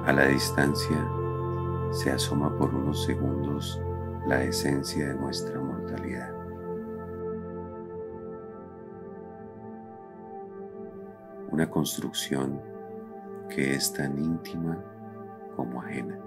[0.08, 0.98] A la distancia
[1.92, 3.80] se asoma por unos segundos
[4.26, 6.34] la esencia de nuestra mortalidad.
[11.52, 12.60] Una construcción
[13.48, 14.84] que es tan íntima
[15.56, 16.20] como ajena.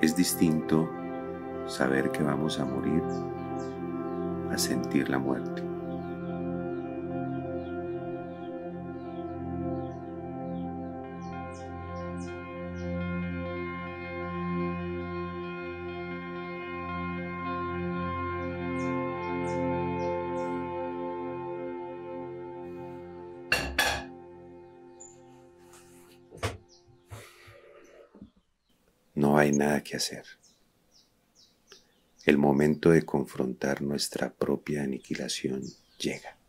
[0.00, 0.88] Es distinto
[1.66, 3.02] saber que vamos a morir
[4.50, 5.71] a sentir la muerte.
[29.62, 30.24] Nada que hacer.
[32.24, 35.62] El momento de confrontar nuestra propia aniquilación
[35.98, 36.41] llega.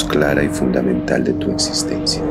[0.00, 2.22] Clara y fundamental de tu existencia.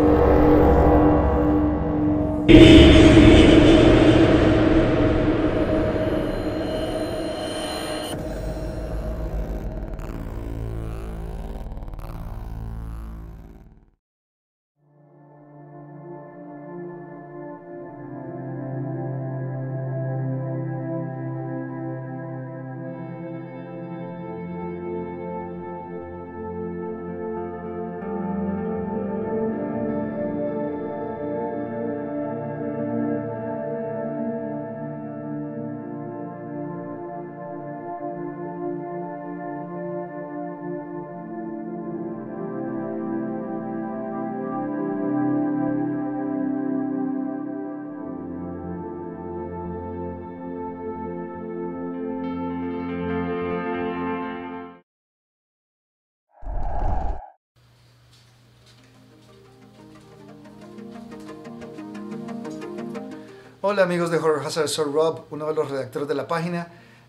[63.81, 66.67] Amigos de Horror Hazard, soy Rob, uno de los redactores de la página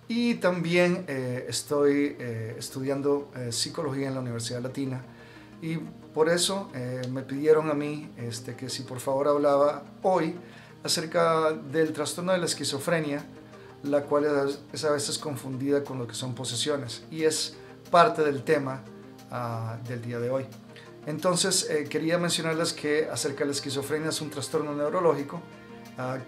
[0.09, 5.05] y también eh, estoy eh, estudiando eh, psicología en la Universidad Latina
[5.61, 6.71] y por eso
[7.11, 10.35] me pidieron a mí este, que si por favor hablaba hoy
[10.83, 13.25] acerca del trastorno de la esquizofrenia,
[13.85, 14.27] la cual
[14.73, 17.57] es, a veces confundida con lo que son posesiones y es
[17.91, 18.83] parte del tema
[19.31, 20.47] ah, del día de hoy.
[21.07, 25.41] Entonces quería mencionarles que acerca de la esquizofrenia es un trastorno neurológico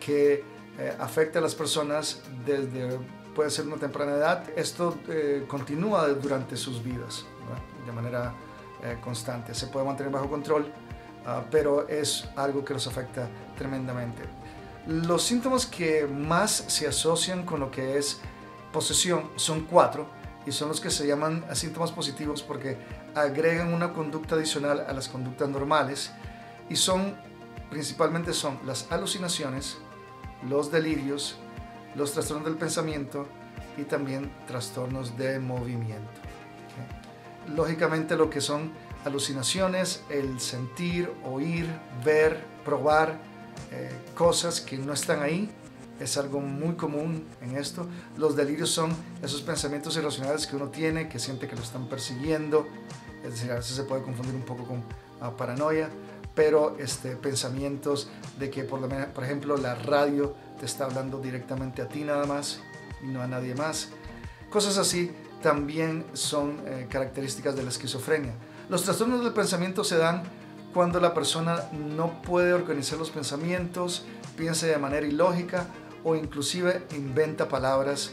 [0.00, 0.44] que
[0.78, 2.98] eh, afecta a las personas desde
[3.34, 4.44] puede ser una temprana edad.
[4.56, 7.24] Esto eh, continúa durante sus vidas
[7.84, 8.32] de manera
[8.82, 9.54] eh, constante.
[9.54, 10.72] Se puede mantener bajo control,
[11.26, 14.22] ah, pero es algo que los afecta tremendamente.
[14.86, 18.20] Los síntomas que más se asocian con lo que es
[18.72, 20.06] posesión son cuatro
[20.46, 22.76] y son los que se llaman síntomas positivos porque
[23.14, 26.12] agregan una conducta adicional a las conductas normales
[26.68, 27.14] y son
[27.74, 29.78] principalmente son las alucinaciones,
[30.48, 31.34] los delirios,
[31.96, 33.26] los trastornos del pensamiento
[33.76, 36.20] y también trastornos de movimiento.
[37.56, 38.70] Lógicamente lo que son
[39.04, 41.66] alucinaciones, el sentir, oír,
[42.04, 43.18] ver, probar
[43.72, 45.50] eh, cosas que no están ahí,
[45.98, 47.88] es algo muy común en esto.
[48.16, 52.68] Los delirios son esos pensamientos irracionales que uno tiene, que siente que lo están persiguiendo,
[53.24, 54.84] es decir, a veces se puede confundir un poco con
[55.20, 55.90] ah, paranoia,
[56.34, 58.08] pero este, pensamientos
[58.38, 58.80] de que por,
[59.22, 62.60] ejemplo la radio te está hablando directamente a ti nada más
[63.02, 63.90] y no a nadie más.
[64.50, 65.12] Cosas así
[65.42, 68.32] también son eh, características de la esquizofrenia.
[68.68, 70.22] Los trastornos del pensamiento se dan
[70.72, 74.04] cuando la persona no puede organizar los pensamientos,
[74.36, 75.68] piensa de manera ilógica
[76.02, 78.12] o inclusive inventa palabras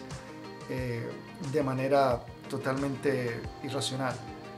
[0.69, 1.09] eh,
[1.51, 4.13] de manera totalmente irracional.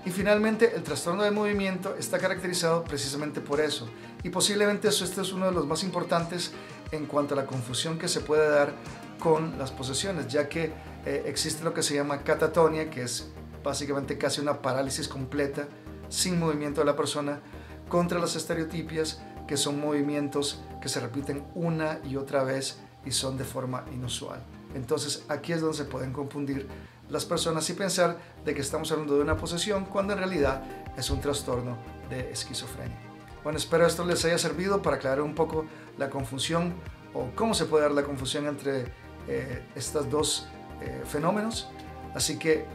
[0.05, 3.87] Y finalmente, el trastorno de movimiento está caracterizado precisamente por eso.
[4.23, 6.51] Y posiblemente eso este es uno de los más importantes
[6.91, 8.73] en cuanto a la confusión que se puede dar
[9.19, 10.73] con las posesiones, ya que
[11.05, 13.31] eh, existe lo que se llama catatonia, que es
[13.63, 15.67] básicamente casi una parálisis completa,
[16.09, 17.39] sin movimiento de la persona,
[17.87, 23.37] contra las estereotipias, que son movimientos que se repiten una y otra vez y son
[23.37, 24.43] de forma inusual.
[24.75, 26.67] Entonces aquí es donde se pueden confundir
[27.09, 30.63] las personas y pensar de que estamos hablando de una posesión cuando en realidad
[30.97, 31.77] es un trastorno
[32.09, 32.97] de esquizofrenia.
[33.43, 35.65] Bueno, espero esto les haya servido para aclarar un poco
[35.97, 36.73] la confusión
[37.13, 38.85] o cómo se puede dar la confusión entre
[39.27, 40.47] eh, estos dos
[40.81, 41.69] eh, fenómenos.
[42.15, 42.65] Así que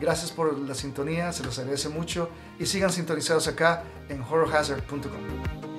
[0.00, 5.71] gracias por la sintonía, se los agradece mucho y sigan sintonizados acá en horrorhazard.com.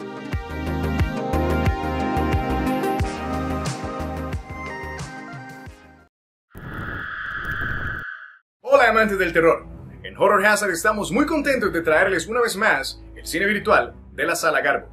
[8.94, 9.66] amantes del terror.
[10.04, 14.24] En Horror Hazard estamos muy contentos de traerles una vez más el cine virtual de
[14.24, 14.88] la Sala Garbo.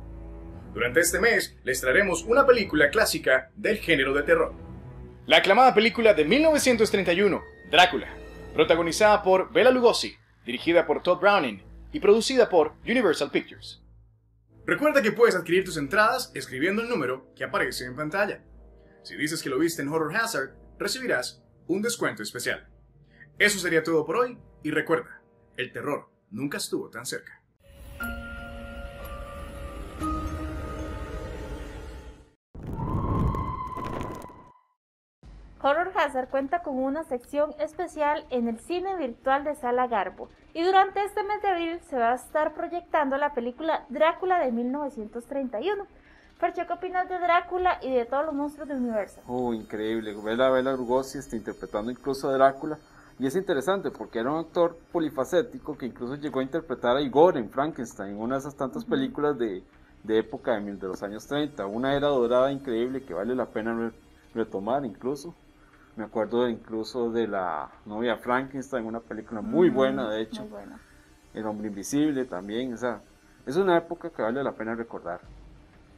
[0.72, 4.54] Durante este mes les traeremos una película clásica del género de terror.
[5.26, 8.08] La aclamada película de 1931, Drácula,
[8.54, 13.82] protagonizada por Bela Lugosi, dirigida por Todd Browning y producida por Universal Pictures.
[14.64, 18.42] Recuerda que puedes adquirir tus entradas escribiendo el número que aparece en pantalla.
[19.02, 22.66] Si dices que lo viste en Horror Hazard, recibirás un descuento especial.
[23.40, 25.22] Eso sería todo por hoy y recuerda,
[25.56, 27.40] el terror nunca estuvo tan cerca.
[35.62, 40.62] Horror Hazard cuenta con una sección especial en el cine virtual de Sala Garbo y
[40.62, 45.86] durante este mes de abril se va a estar proyectando la película Drácula de 1931.
[46.38, 49.22] Percho, ¿qué opinas de Drácula y de todos los monstruos del universo?
[49.26, 50.14] Oh, increíble.
[50.22, 52.78] Bela Bela Lugosi está interpretando incluso a Drácula
[53.20, 57.36] y es interesante porque era un actor polifacético que incluso llegó a interpretar a Igor
[57.36, 59.62] en Frankenstein, una de esas tantas películas de,
[60.02, 63.92] de época de, de, los años 30, una era dorada increíble que vale la pena
[64.34, 65.34] retomar incluso.
[65.96, 70.48] Me acuerdo incluso de la novia Frankenstein, una película muy buena de hecho.
[71.34, 73.02] El hombre invisible también, o sea,
[73.44, 75.20] es una época que vale la pena recordar.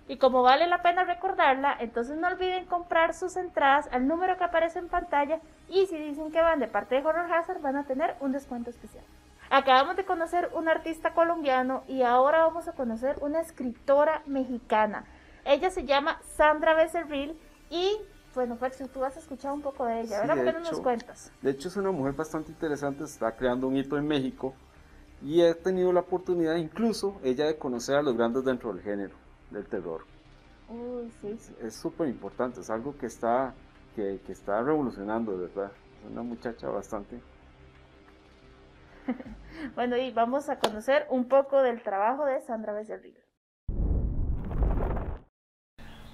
[0.08, 4.44] Y como vale la pena recordarla, entonces no olviden comprar sus entradas al número que
[4.44, 5.40] aparece en pantalla
[5.72, 8.68] y si dicen que van de parte de Horror Hazard van a tener un descuento
[8.68, 9.04] especial.
[9.48, 15.04] Acabamos de conocer un artista colombiano y ahora vamos a conocer una escritora mexicana.
[15.44, 17.38] Ella se llama Sandra Becerril
[17.70, 17.96] y
[18.34, 20.44] bueno, Faxio, tú has escuchado un poco de ella, ¿verdad?
[20.44, 21.30] ¿Qué nos cuentas?
[21.40, 24.54] De hecho es una mujer bastante interesante, está creando un hito en México
[25.22, 29.14] y he tenido la oportunidad incluso ella de conocer a los grandes dentro del género
[29.50, 30.04] del terror.
[31.62, 33.54] Es súper importante, es algo que está,
[33.94, 35.70] que, está revolucionando, ¿verdad?
[36.04, 37.20] Es una muchacha bastante...
[39.74, 43.18] bueno, y vamos a conocer un poco del trabajo de Sandra Becerril.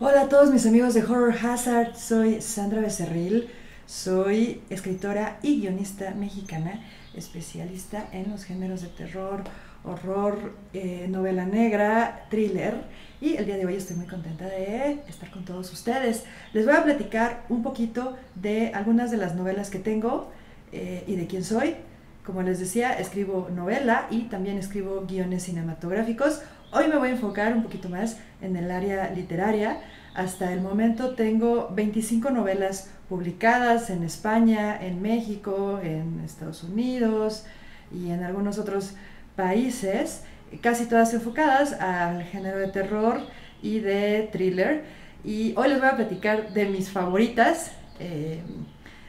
[0.01, 3.51] Hola a todos mis amigos de Horror Hazard, soy Sandra Becerril,
[3.85, 9.43] soy escritora y guionista mexicana, especialista en los géneros de terror,
[9.85, 12.75] horror, eh, novela negra, thriller
[13.21, 16.25] y el día de hoy estoy muy contenta de estar con todos ustedes.
[16.53, 20.31] Les voy a platicar un poquito de algunas de las novelas que tengo
[20.73, 21.77] eh, y de quién soy.
[22.25, 26.43] Como les decía, escribo novela y también escribo guiones cinematográficos.
[26.73, 29.81] Hoy me voy a enfocar un poquito más en el área literaria.
[30.15, 37.47] Hasta el momento tengo 25 novelas publicadas en España, en México, en Estados Unidos
[37.91, 38.95] y en algunos otros
[39.39, 40.25] países
[40.61, 43.21] casi todas enfocadas al género de terror
[43.63, 44.83] y de thriller.
[45.25, 47.71] Y hoy les voy a platicar de mis favoritas.
[48.01, 48.41] Eh,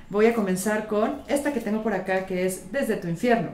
[0.09, 3.49] voy a comenzar con esta que tengo por acá, que es Desde tu infierno.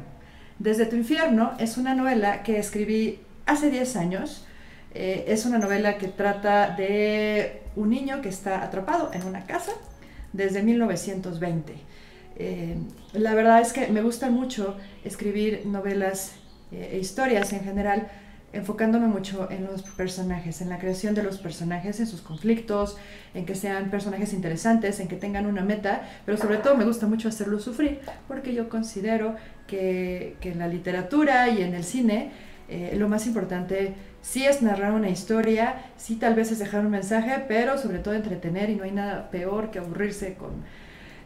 [0.60, 4.46] Desde tu infierno es una novela que escribí hace 10 años.
[4.94, 9.72] Eh, es una novela que trata de un niño que está atrapado en una casa
[10.34, 11.74] desde 1920.
[12.38, 12.76] Eh,
[13.14, 16.34] la verdad es que me gusta mucho escribir novelas
[16.76, 18.08] e historias en general
[18.56, 22.98] enfocándome mucho en los personajes, en la creación de los personajes, en sus conflictos,
[23.34, 27.06] en que sean personajes interesantes, en que tengan una meta, pero sobre todo me gusta
[27.06, 28.00] mucho hacerlos sufrir,
[28.30, 29.36] porque yo considero
[29.68, 32.32] que, que en la literatura y en el cine
[32.68, 36.92] eh, lo más importante sí es narrar una historia, sí tal vez es dejar un
[36.92, 40.64] mensaje, pero sobre todo entretener y no hay nada peor que aburrirse con,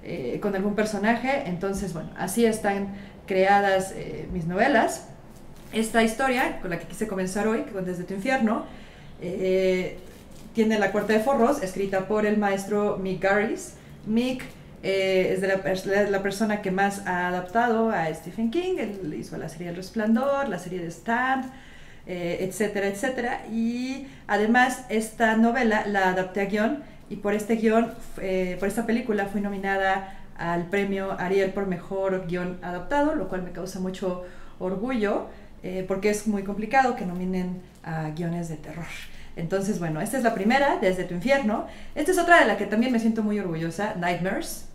[0.04, 1.43] eh, con algún personaje.
[1.45, 2.95] Entonces, bueno, así están
[3.28, 5.10] creadas eh, mis novelas
[5.72, 8.65] esta historia con la que quise comenzar hoy, Desde tu infierno,
[9.22, 9.97] eh,
[10.53, 13.74] tiene la cuarta de forros, escrita por el maestro Mick Garris.
[14.05, 14.43] Mick
[14.82, 18.78] eh, es de la, persona que más ha adaptado a Stephen King.
[18.80, 21.51] Él hizo la serie El Resplandor, la serie de Stand,
[22.07, 23.45] eh, etcétera, etcétera.
[23.51, 27.93] Y además esta novela la adapté a guion y por este guion,
[28.59, 33.51] por esta película fui nominada al premio Ariel por mejor guion adaptado, lo cual me
[33.51, 34.24] causa mucho
[34.59, 35.28] orgullo.
[35.64, 38.86] Eh, porque es muy complicado que nominen a guiones de terror.
[39.36, 41.68] Entonces, bueno, esta es la primera, Desde tu infierno.
[41.95, 44.66] Esta es otra de la que también me siento muy orgullosa, Nightmares.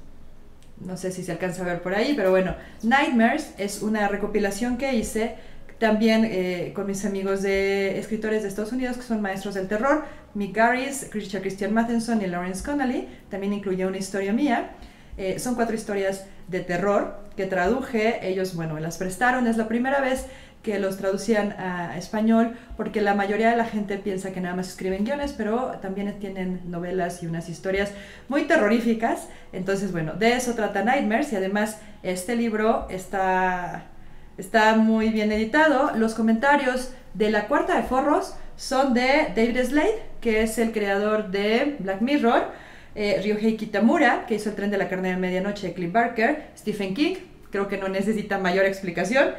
[0.80, 4.76] No sé si se alcanza a ver por ahí, pero bueno, Nightmares es una recopilación
[4.76, 5.36] que hice
[5.78, 10.04] también eh, con mis amigos de escritores de Estados Unidos que son maestros del terror,
[10.34, 13.08] Mick Garris, Christian Matheson y Lawrence Connolly.
[13.30, 14.70] También incluye una historia mía.
[15.16, 18.26] Eh, son cuatro historias de terror que traduje.
[18.26, 19.46] Ellos, bueno, me las prestaron.
[19.46, 20.26] Es la primera vez
[20.64, 24.68] que los traducían a español, porque la mayoría de la gente piensa que nada más
[24.68, 27.92] escriben guiones, pero también tienen novelas y unas historias
[28.28, 29.28] muy terroríficas.
[29.52, 33.84] Entonces, bueno, de eso trata Nightmares y además este libro está,
[34.38, 35.92] está muy bien editado.
[35.96, 41.30] Los comentarios de la cuarta de forros son de David Slade, que es el creador
[41.30, 42.44] de Black Mirror,
[42.94, 46.46] eh, Ryohei Kitamura, que hizo El tren de la carne de medianoche de Cliff Barker,
[46.56, 47.16] Stephen King,
[47.50, 49.34] creo que no necesita mayor explicación.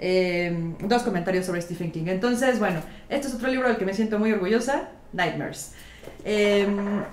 [0.00, 2.04] Eh, dos comentarios sobre Stephen King.
[2.06, 5.72] Entonces, bueno, este es otro libro del que me siento muy orgullosa, Nightmares.
[6.24, 6.66] Eh,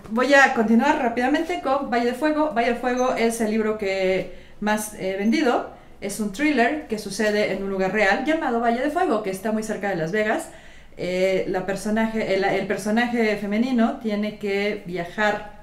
[0.09, 2.53] voy a continuar rápidamente con Valle de Fuego.
[2.53, 5.71] Valle de Fuego es el libro que más he vendido.
[5.99, 9.51] Es un thriller que sucede en un lugar real llamado Valle de Fuego, que está
[9.51, 10.49] muy cerca de Las Vegas.
[10.97, 15.55] Eh, la personaje, el, personaje femenino tiene que viajar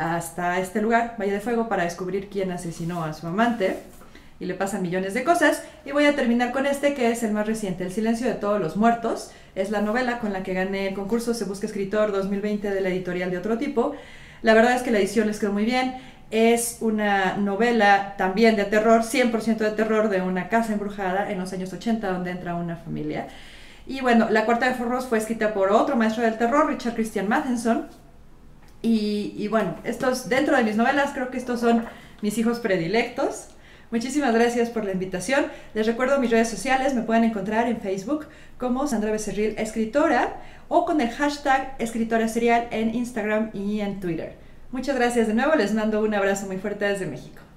[0.00, 3.76] hasta este lugar, Valle de Fuego, para descubrir quién asesinó a su amante
[4.40, 5.62] y le pasan millones de cosas.
[5.84, 8.58] Y voy a terminar con este que es el más reciente, El silencio de todos
[8.58, 9.30] los muertos.
[9.54, 12.88] Es la novela con la que gané el concurso Se Busca Escritor 2020 de la
[12.88, 13.94] editorial de otro tipo.
[14.42, 15.94] La verdad es que la edición les quedó muy bien.
[16.30, 21.52] Es una novela también de terror, 100% de terror, de una casa embrujada en los
[21.52, 23.28] años 80 donde entra una familia.
[23.86, 27.28] Y bueno, La Cuarta de Forros fue escrita por otro maestro del terror, Richard Christian
[27.28, 27.88] Matheson.
[28.80, 31.84] Y, y bueno, estos, dentro de mis novelas, creo que estos son
[32.22, 33.48] mis hijos predilectos.
[33.90, 35.46] Muchísimas gracias por la invitación.
[35.74, 38.26] Les recuerdo mis redes sociales, me pueden encontrar en Facebook
[38.56, 40.36] como Sandra Becerril Escritora
[40.68, 44.34] o con el hashtag Escritora Serial en Instagram y en Twitter.
[44.70, 47.49] Muchas gracias de nuevo, les mando un abrazo muy fuerte desde México.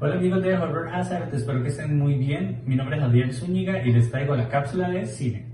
[0.00, 2.62] Hola amigos de Horror Hazard, espero que estén muy bien.
[2.64, 5.44] Mi nombre es Adrián Zúñiga y les traigo la cápsula de cine.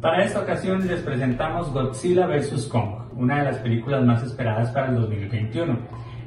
[0.00, 2.68] Para esta ocasión les presentamos Godzilla vs.
[2.68, 5.78] Kong, una de las películas más esperadas para el 2021.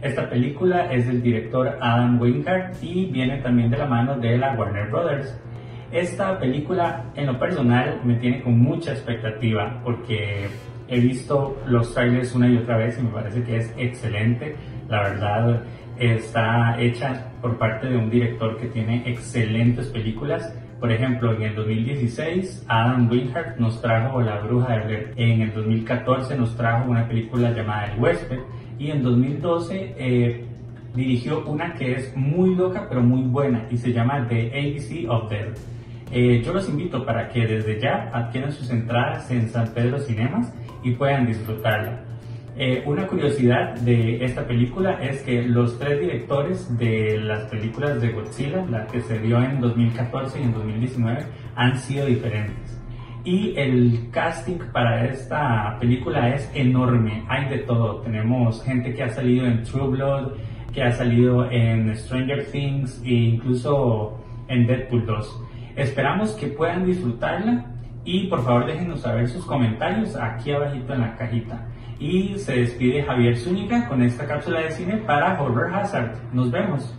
[0.01, 4.53] Esta película es del director Adam Wingard y viene también de la mano de la
[4.55, 5.39] Warner Brothers.
[5.93, 10.47] Esta película en lo personal me tiene con mucha expectativa porque
[10.87, 14.55] he visto los trailers una y otra vez y me parece que es excelente.
[14.89, 15.61] La verdad
[15.99, 20.51] está hecha por parte de un director que tiene excelentes películas.
[20.79, 25.13] Por ejemplo, en el 2016 Adam Wingard nos trajo La Bruja de Blair.
[25.15, 28.39] En el 2014 nos trajo una película llamada El Huésped.
[28.79, 30.43] Y en 2012 eh,
[30.95, 35.29] dirigió una que es muy loca pero muy buena y se llama The ABC of
[35.29, 35.72] Death.
[36.15, 40.53] Eh, yo los invito para que desde ya adquieran sus entradas en San Pedro Cinemas
[40.83, 42.03] y puedan disfrutarla.
[42.55, 48.09] Eh, una curiosidad de esta película es que los tres directores de las películas de
[48.09, 52.79] Godzilla, la que se dio en 2014 y en 2019, han sido diferentes.
[53.25, 58.01] Y el casting para esta película es enorme, hay de todo.
[58.01, 60.33] Tenemos gente que ha salido en True Blood,
[60.71, 65.42] que ha salido en Stranger Things e incluso en Deadpool 2.
[65.75, 67.65] Esperamos que puedan disfrutarla
[68.05, 71.67] y por favor déjenos saber sus comentarios aquí abajito en la cajita.
[71.99, 76.33] Y se despide Javier Zúñiga con esta cápsula de cine para Horror Hazard.
[76.33, 76.93] Nos vemos.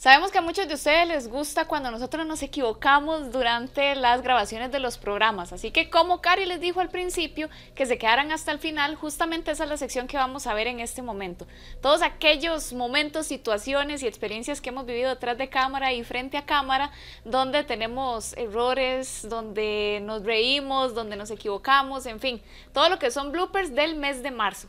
[0.00, 4.72] Sabemos que a muchos de ustedes les gusta cuando nosotros nos equivocamos durante las grabaciones
[4.72, 8.50] de los programas, así que como Cari les dijo al principio, que se quedaran hasta
[8.50, 11.46] el final, justamente esa es la sección que vamos a ver en este momento.
[11.82, 16.46] Todos aquellos momentos, situaciones y experiencias que hemos vivido detrás de cámara y frente a
[16.46, 16.92] cámara,
[17.26, 22.42] donde tenemos errores, donde nos reímos, donde nos equivocamos, en fin,
[22.72, 24.66] todo lo que son bloopers del mes de marzo.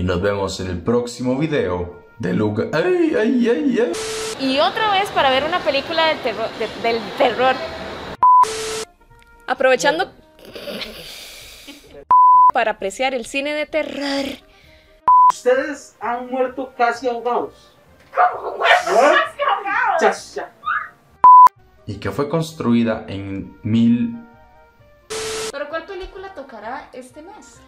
[0.00, 2.62] Y nos vemos en el próximo video de Luca.
[2.72, 3.92] ¡Ay, ay, ay, ay!
[4.40, 6.48] Y otra vez para ver una película del terror.
[6.58, 7.54] de- del terror.
[9.46, 10.10] Aprovechando
[12.54, 14.24] para apreciar el cine de terror.
[15.32, 17.76] Ustedes han muerto casi ahogados.
[18.14, 20.34] ¿Cómo muertos casi ahogados?
[20.34, 20.52] Ya, ya.
[21.84, 24.16] Y que fue construida en mil...
[25.52, 27.60] ¿Pero cuál película tocará este mes?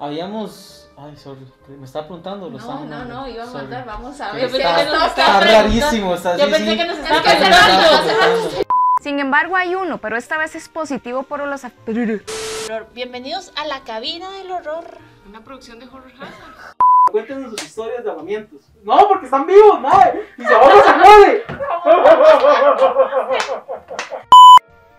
[0.00, 0.90] Habíamos.
[0.96, 1.46] Ay, sorry.
[1.68, 2.46] Me estaba preguntando.
[2.46, 4.44] Lo No, estaba no, no, iba a mandar, vamos a ver.
[4.44, 6.14] Está, Pensé que nos está estaba rarísimo.
[6.14, 6.76] Está, Yo sí, pensé sí.
[6.76, 8.64] que nos Es estaba preguntando, está.
[9.02, 11.62] Sin embargo, hay uno, pero esta vez es positivo por los...
[11.64, 12.86] Horror.
[12.94, 14.84] Bienvenidos a la cabina del horror.
[15.28, 16.74] Una producción de Horror Hazard.
[17.12, 18.60] Cuéntenos sus historias de ahogamientos.
[18.82, 20.26] No, porque están vivos, madre.
[20.38, 21.44] Y se ahoga, se muere.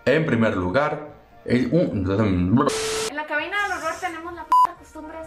[0.06, 1.08] En primer lugar,
[1.46, 2.06] el- un-
[3.10, 4.50] En la cabina del horror tenemos la p
[4.96, 5.26] costumbre de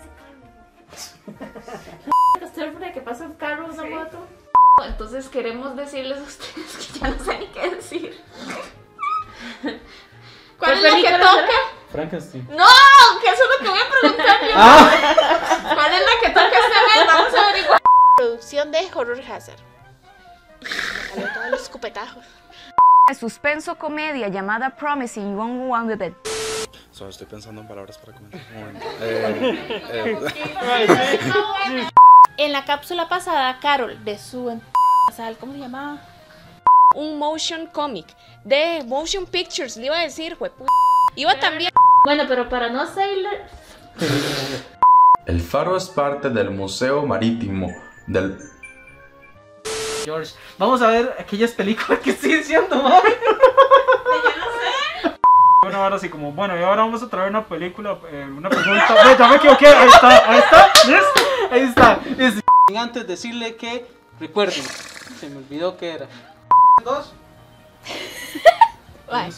[2.47, 4.27] ese de que pasa un carro, una moto.
[4.87, 8.25] Entonces queremos decirles a ustedes que ya no sé ni qué decir.
[10.59, 11.59] ¿Cuál es la que toca?
[11.91, 12.49] Frankenstein.
[12.51, 12.65] No,
[13.21, 14.55] que eso es lo que voy a preguntar yo.
[14.55, 15.71] Ah.
[15.75, 17.07] ¿Cuál es la que toca este mes?
[17.07, 17.81] Vamos a averiguar.
[18.17, 19.61] Producción de Horror Hazard.
[20.63, 22.21] Me salió todo el escupetajo.
[23.09, 26.38] De suspenso comedia llamada Promising Young One with It.
[27.07, 28.41] Estoy pensando en palabras para comentar.
[28.55, 28.87] Un momento.
[29.01, 30.19] Eh,
[31.71, 31.89] eh,
[32.37, 34.63] En la cápsula pasada, Carol, de su en-
[35.41, 36.01] ¿cómo se llamaba?
[36.95, 38.07] Un motion comic
[38.45, 40.67] de Motion Pictures, le iba a decir, juepu.
[41.17, 41.71] Iba también.
[42.05, 43.35] Bueno, pero para no sailor.
[45.27, 47.71] El faro es parte del Museo Marítimo
[48.07, 48.39] del...
[50.05, 50.33] George.
[50.57, 53.17] Vamos a ver aquellas películas que estoy diciendo, madre.
[55.79, 58.95] Bueno, ahora sí, como, bueno, y ahora vamos a traer una película, eh, una pregunta.
[59.05, 61.21] Ve, ya me equivoqué, ahí está, ahí está, listo.
[61.53, 62.01] Ahí está.
[62.19, 62.43] Es-
[62.77, 63.87] Antes decirle que,
[64.19, 64.65] recuerden,
[65.21, 66.09] se me olvidó que era.
[66.85, 67.13] Dos.
[69.09, 69.31] Bye.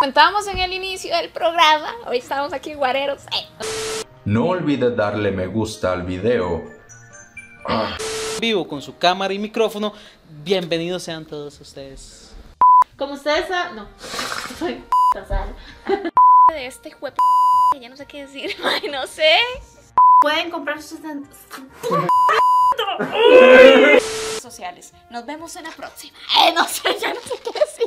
[0.00, 3.22] Comentábamos en el inicio del programa, hoy estamos aquí guareros.
[3.26, 3.48] eh.
[4.24, 6.60] No olvide darle me gusta al video.
[7.68, 7.96] Ah.
[8.40, 9.92] Vivo con su cámara y micrófono.
[10.42, 12.34] Bienvenidos sean todos ustedes.
[12.98, 13.76] Como ustedes saben.
[13.76, 13.86] No.
[16.48, 17.14] De este juep.
[17.80, 19.36] Ya no sé qué decir, ay, no sé.
[20.22, 21.00] Pueden comprar sus.
[24.40, 24.92] Sociales.
[25.10, 26.16] Nos vemos en la próxima.
[26.46, 27.86] Eh, no sé, ya no sé qué decir.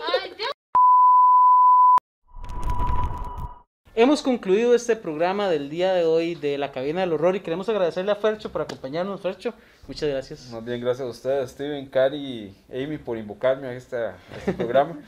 [3.98, 7.70] Hemos concluido este programa del día de hoy de la cabina del horror y queremos
[7.70, 9.22] agradecerle a Fercho por acompañarnos.
[9.22, 9.54] Fercho,
[9.88, 10.50] muchas gracias.
[10.52, 14.52] Más bien gracias a ustedes, Steven, Cari y Amy, por invocarme a, esta- a este
[14.52, 15.00] programa.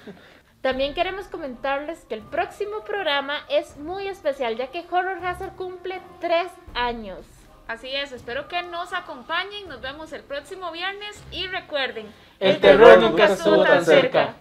[0.61, 6.01] También queremos comentarles que el próximo programa es muy especial, ya que Horror Hazard cumple
[6.19, 7.19] tres años.
[7.67, 9.67] Así es, espero que nos acompañen.
[9.67, 14.35] Nos vemos el próximo viernes y recuerden, El terror nunca estuvo tan cerca.